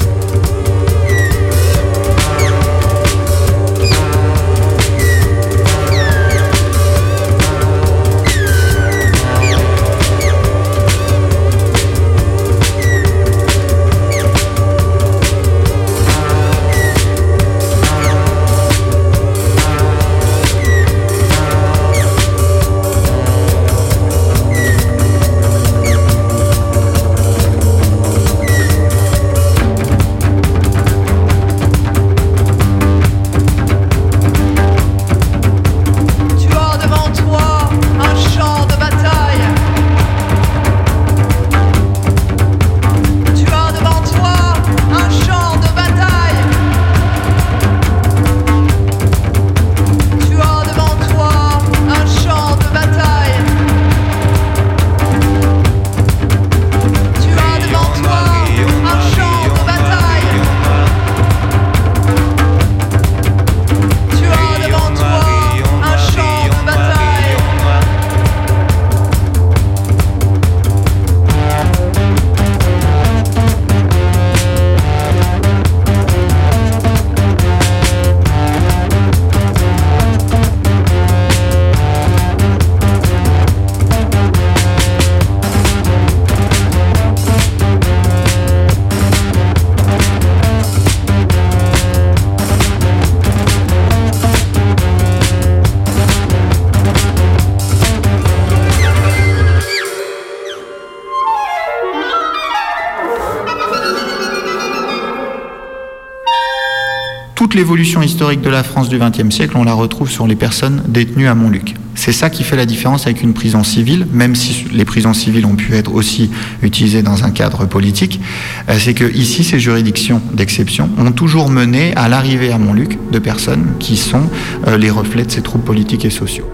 [107.51, 110.83] Toute l'évolution historique de la France du XXe siècle, on la retrouve sur les personnes
[110.87, 111.75] détenues à Montluc.
[111.95, 115.45] C'est ça qui fait la différence avec une prison civile, même si les prisons civiles
[115.45, 116.31] ont pu être aussi
[116.61, 118.21] utilisées dans un cadre politique.
[118.69, 123.19] Euh, C'est que ici, ces juridictions d'exception ont toujours mené à l'arrivée à Montluc de
[123.19, 124.29] personnes qui sont
[124.67, 126.49] euh, les reflets de ces troubles politiques et sociaux.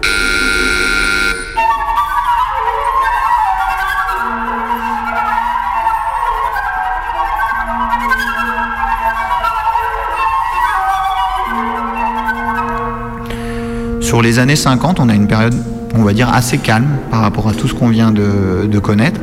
[14.27, 15.55] Les années 50, on a une période,
[15.95, 19.21] on va dire, assez calme par rapport à tout ce qu'on vient de, connaître,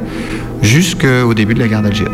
[0.62, 2.10] jusqu'au début de la guerre d'Algérie.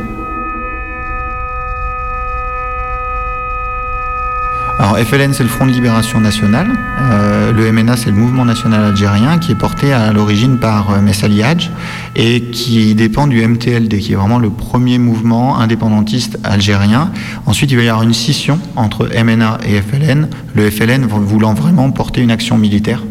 [4.80, 6.68] Alors FLN c'est le Front de Libération Nationale,
[7.00, 11.00] Euh, le MNA c'est le Mouvement National Algérien qui est porté à l'origine par euh,
[11.00, 11.70] Messali Hadj
[12.16, 17.10] et qui dépend du MTLD qui est vraiment le premier mouvement indépendantiste algérien.
[17.46, 21.90] Ensuite il va y avoir une scission entre MNA et FLN, le FLN voulant vraiment
[21.90, 23.02] porter une action militaire.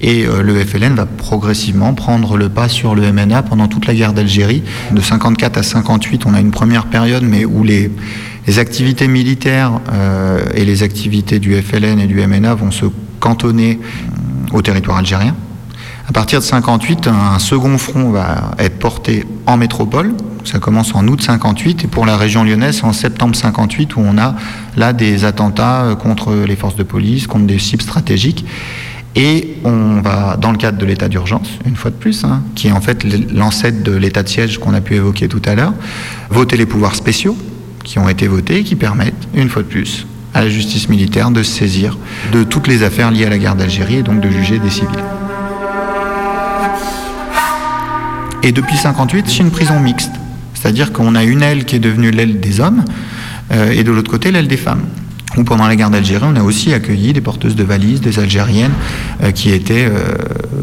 [0.00, 3.94] Et euh, le FLN va progressivement prendre le pas sur le MNA pendant toute la
[3.94, 4.62] guerre d'Algérie.
[4.90, 7.90] De 54 à 58, on a une première période, mais où les,
[8.58, 12.86] activités militaires euh, et les activités du FLN et du MNA vont se
[13.22, 15.34] cantonner euh, au territoire algérien.
[16.08, 20.14] À partir de 58, un second front va être porté en métropole.
[20.44, 24.18] Ça commence en août 58 et pour la région lyonnaise, en septembre 58 où on
[24.18, 24.34] a
[24.76, 28.44] là des attentats euh, contre les forces de police, contre des cibles stratégiques.
[29.14, 32.68] Et on va, dans le cadre de l'état d'urgence, une fois de plus, hein, qui
[32.68, 35.74] est en fait l'ancêtre de l'état de siège qu'on a pu évoquer tout à l'heure,
[36.30, 37.36] voter les pouvoirs spéciaux
[37.84, 41.42] qui ont été votés qui permettent, une fois de plus, à la justice militaire de
[41.42, 41.98] se saisir
[42.32, 44.88] de toutes les affaires liées à la guerre d'Algérie et donc de juger des civils.
[48.42, 50.10] Et depuis 58, c'est une prison mixte.
[50.54, 52.84] C'est-à-dire qu'on a une aile qui est devenue l'aile des hommes
[53.52, 54.82] euh, et de l'autre côté l'aile des femmes.
[55.36, 58.72] Ou pendant la guerre d'Algérie, on a aussi accueilli des porteuses de valises, des Algériennes
[59.22, 60.14] euh, qui étaient euh,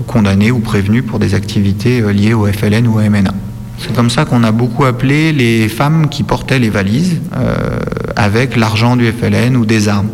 [0.07, 3.33] condamnées ou prévenues pour des activités liées au FLN ou au MNA.
[3.77, 7.21] C'est comme ça qu'on a beaucoup appelé les femmes qui portaient les valises
[8.19, 10.09] avec l'argent du FLN ou des armes.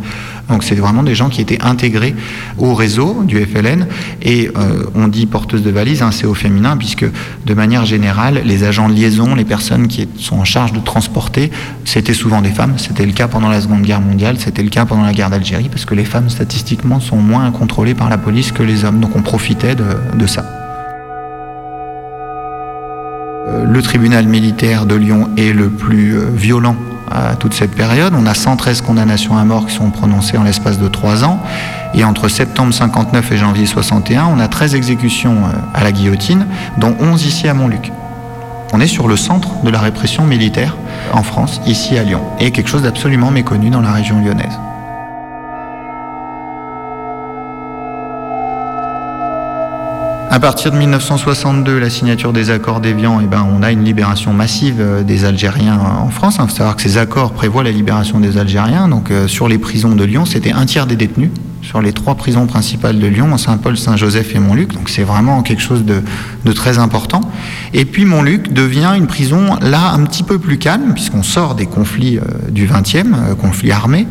[0.47, 2.15] Donc c'est vraiment des gens qui étaient intégrés
[2.59, 3.87] au réseau du FLN
[4.21, 8.41] et euh, on dit porteuse de valises, hein, c'est au féminin puisque de manière générale
[8.45, 11.49] les agents de liaison, les personnes qui sont en charge de transporter,
[11.83, 12.75] c'était souvent des femmes.
[12.77, 15.69] C'était le cas pendant la Seconde Guerre mondiale, c'était le cas pendant la guerre d'Algérie
[15.69, 18.99] parce que les femmes statistiquement sont moins contrôlées par la police que les hommes.
[18.99, 19.85] Donc on profitait de,
[20.15, 20.45] de ça.
[23.47, 26.75] Euh, Le tribunal militaire de Lyon est le plus euh, violent
[27.11, 28.13] à toute cette période.
[28.17, 31.39] On a 113 condamnations à mort qui sont prononcées en l'espace de trois ans.
[31.93, 36.45] Et entre septembre 59 et janvier 61, on a 13 exécutions euh, à la guillotine,
[36.77, 37.91] dont 11 ici à Montluc.
[38.73, 40.75] On est sur le centre de la répression militaire
[41.13, 44.59] en France, ici à Lyon, et quelque chose d'absolument méconnu dans la région lyonnaise.
[50.35, 54.33] À partir de 1962, la signature des accords d'Évian, eh ben, on a une libération
[54.33, 56.35] massive euh, des Algériens en France.
[56.41, 58.89] Il faut savoir que ces accords prévoient la libération des Algériens.
[58.89, 61.29] Donc, euh, sur les prisons de Lyon, c'était un tiers des détenus.
[61.61, 64.73] Sur les trois prisons principales de Lyon, Saint-Paul, Saint-Joseph et Montluc.
[64.73, 67.21] Donc, c'est vraiment quelque chose de, très important.
[67.73, 71.65] Et puis, Montluc devient une prison, là, un petit peu plus calme, puisqu'on sort des
[71.65, 74.05] conflits euh, du 20e, euh, conflits armés.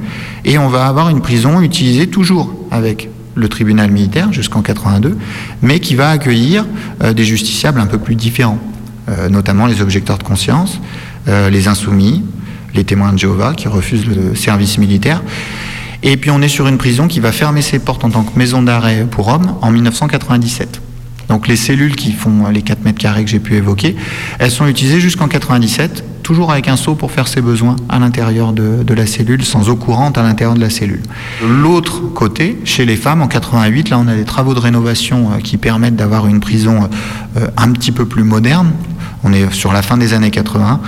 [0.47, 5.17] Et on va avoir une prison utilisée toujours avec le tribunal militaire jusqu'en 82,
[5.63, 6.67] mais qui va accueillir
[7.03, 8.59] euh, des justiciables un peu plus différents,
[9.09, 10.81] euh, notamment les objecteurs de conscience,
[11.29, 12.23] euh, les insoumis,
[12.75, 15.23] les témoins de Jéhovah qui refusent le service militaire.
[16.03, 18.39] Et puis on est sur une prison qui va fermer ses portes en tant que
[18.39, 20.81] maison d'arrêt pour hommes en 1997.
[21.29, 23.97] Donc les cellules qui font les 4 mètres carrés que j'ai pu évoquer,
[24.39, 28.53] elles sont utilisées jusqu'en 97, toujours avec un seau pour faire ses besoins à l'intérieur
[28.53, 31.03] de, la cellule, sans eau courante à l'intérieur de la cellule.
[31.47, 35.41] L'autre côté, chez les femmes, en 88, là on a des travaux de rénovation euh,
[35.41, 36.89] qui permettent d'avoir une prison
[37.37, 38.73] euh, un petit peu plus moderne.
[39.23, 40.81] On est sur la fin des années 80.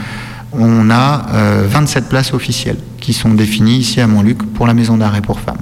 [0.53, 4.97] On a euh, 27 places officielles qui sont définies ici à Montluc pour la maison
[4.97, 5.61] d'arrêt pour femmes.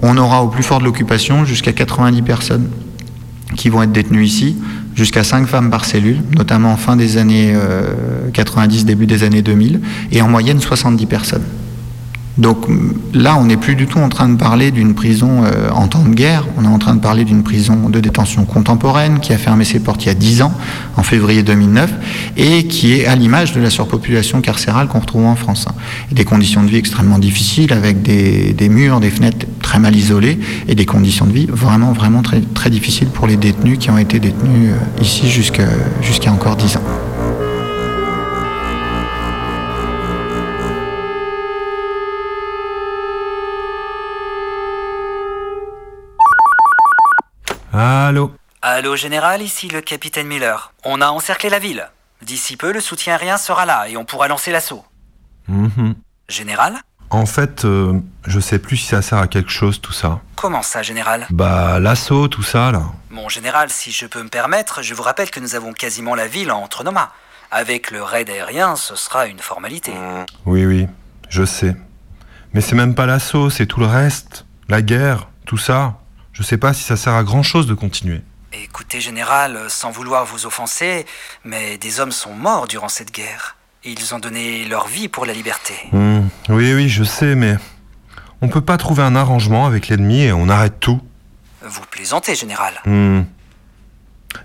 [0.00, 2.70] On aura au plus fort de l'occupation jusqu'à 90 personnes
[3.56, 4.56] qui vont être détenues ici,
[4.94, 9.42] jusqu'à 5 femmes par cellule, notamment en fin des années euh, 90, début des années
[9.42, 9.80] 2000,
[10.12, 11.44] et en moyenne 70 personnes.
[12.36, 12.66] Donc
[13.12, 16.02] là, on n'est plus du tout en train de parler d'une prison euh, en temps
[16.02, 19.38] de guerre, on est en train de parler d'une prison de détention contemporaine qui a
[19.38, 20.52] fermé ses portes il y a 10 ans,
[20.96, 21.92] en février 2009,
[22.36, 25.66] et qui est à l'image de la surpopulation carcérale qu'on retrouve en France.
[26.10, 30.74] des conditions de vie extrêmement difficiles, avec des, murs, des fenêtres très mal isolées, et
[30.74, 34.70] des conditions de vie vraiment, vraiment très, difficiles pour les détenus qui ont été détenus
[34.70, 35.66] euh, ici jusqu'à
[36.00, 37.13] jusqu'à encore 10 ans.
[47.76, 50.72] Allô Allô général, ici le capitaine Miller.
[50.84, 51.90] On a encerclé la ville.
[52.22, 54.84] D'ici peu, le soutien aérien sera là et on pourra lancer l'assaut.
[55.48, 55.96] Mhm.
[56.28, 56.76] Général
[57.10, 60.20] En fait, euh, je sais plus si ça sert à quelque chose tout ça.
[60.36, 61.26] Comment ça, général?
[61.30, 62.82] Bah, l'assaut, tout ça là.
[63.10, 66.28] Mon général, si je peux me permettre, je vous rappelle que nous avons quasiment la
[66.28, 67.10] ville entre nos mains.
[67.50, 69.92] Avec le raid aérien, ce sera une formalité.
[70.46, 70.86] Oui, oui,
[71.28, 71.76] je sais.
[72.52, 74.46] Mais c'est même pas l'assaut, c'est tout le reste.
[74.68, 75.98] La guerre, tout ça.
[76.34, 78.20] Je sais pas si ça sert à grand chose de continuer.
[78.52, 81.06] Écoutez, général, sans vouloir vous offenser,
[81.44, 83.56] mais des hommes sont morts durant cette guerre.
[83.84, 85.74] Ils ont donné leur vie pour la liberté.
[85.92, 87.56] Hmm, Oui, oui, je sais, mais
[88.40, 91.00] on peut pas trouver un arrangement avec l'ennemi et on arrête tout.
[91.62, 92.74] Vous plaisantez, général.
[92.84, 93.22] Hmm.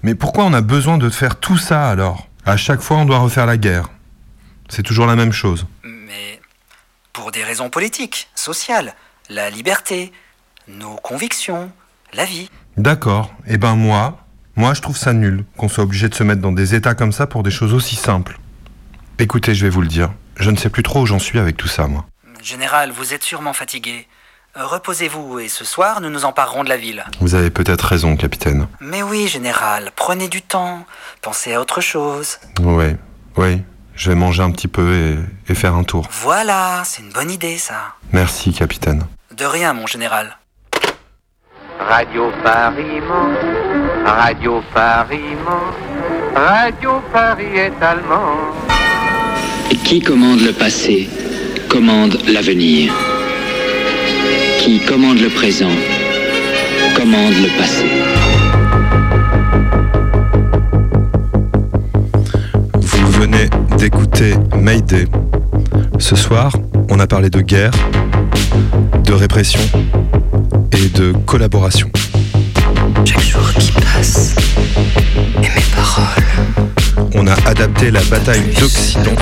[0.04, 2.28] Mais pourquoi on a besoin de faire tout ça alors?
[2.46, 3.90] À chaque fois, on doit refaire la guerre.
[4.70, 5.66] C'est toujours la même chose.
[5.84, 6.40] Mais
[7.14, 8.94] pour des raisons politiques, sociales,
[9.30, 10.12] la liberté,
[10.78, 11.72] nos convictions,
[12.14, 12.50] la vie.
[12.78, 13.32] D'accord.
[13.48, 14.20] Eh ben moi,
[14.56, 17.12] moi je trouve ça nul qu'on soit obligé de se mettre dans des états comme
[17.12, 18.40] ça pour des choses aussi simples.
[19.18, 20.12] Écoutez, je vais vous le dire.
[20.38, 22.06] Je ne sais plus trop où j'en suis avec tout ça, moi.
[22.42, 24.08] Général, vous êtes sûrement fatigué.
[24.56, 27.04] Reposez-vous et ce soir, nous nous emparerons de la ville.
[27.20, 28.68] Vous avez peut-être raison, capitaine.
[28.80, 30.86] Mais oui, général, prenez du temps.
[31.22, 32.40] Pensez à autre chose.
[32.62, 32.96] Ouais,
[33.36, 33.62] ouais.
[33.96, 36.08] Je vais manger un petit peu et, et faire un tour.
[36.24, 37.96] Voilà, c'est une bonne idée, ça.
[38.14, 39.06] Merci, capitaine.
[39.36, 40.38] De rien, mon général.
[41.80, 43.40] Radio Paris ment,
[44.06, 45.74] Radio Paris ment,
[46.36, 48.54] Radio Paris est allemand.
[49.86, 51.10] Qui commande le passé
[51.70, 52.94] commande l'avenir.
[54.60, 55.72] Qui commande le présent
[56.96, 57.86] commande le passé.
[62.76, 63.50] Vous venez
[63.80, 65.08] d'écouter Mayday.
[66.00, 66.52] Ce soir,
[66.90, 67.72] on a parlé de guerre,
[69.06, 69.62] de répression
[70.74, 71.90] et de collaboration.
[73.06, 74.36] Chaque jour qui passe
[75.38, 77.10] et mes paroles.
[77.16, 79.16] On a adapté la bataille d'Occident,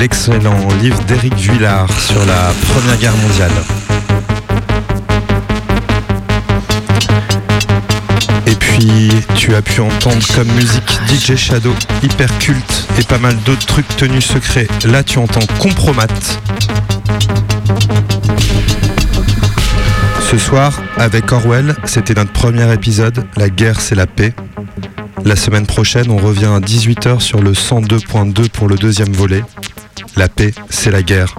[0.00, 3.52] l'excellent livre d'Éric Vuillard sur la Première Guerre mondiale.
[9.36, 13.88] Tu as pu entendre comme musique DJ Shadow, hyper culte et pas mal d'autres trucs
[13.96, 14.68] tenus secrets.
[14.86, 16.06] Là, tu entends Compromat.
[20.30, 24.32] Ce soir, avec Orwell, c'était notre premier épisode, La guerre c'est la paix.
[25.24, 29.42] La semaine prochaine, on revient à 18h sur le 102.2 pour le deuxième volet.
[30.16, 31.34] La paix, c'est la guerre.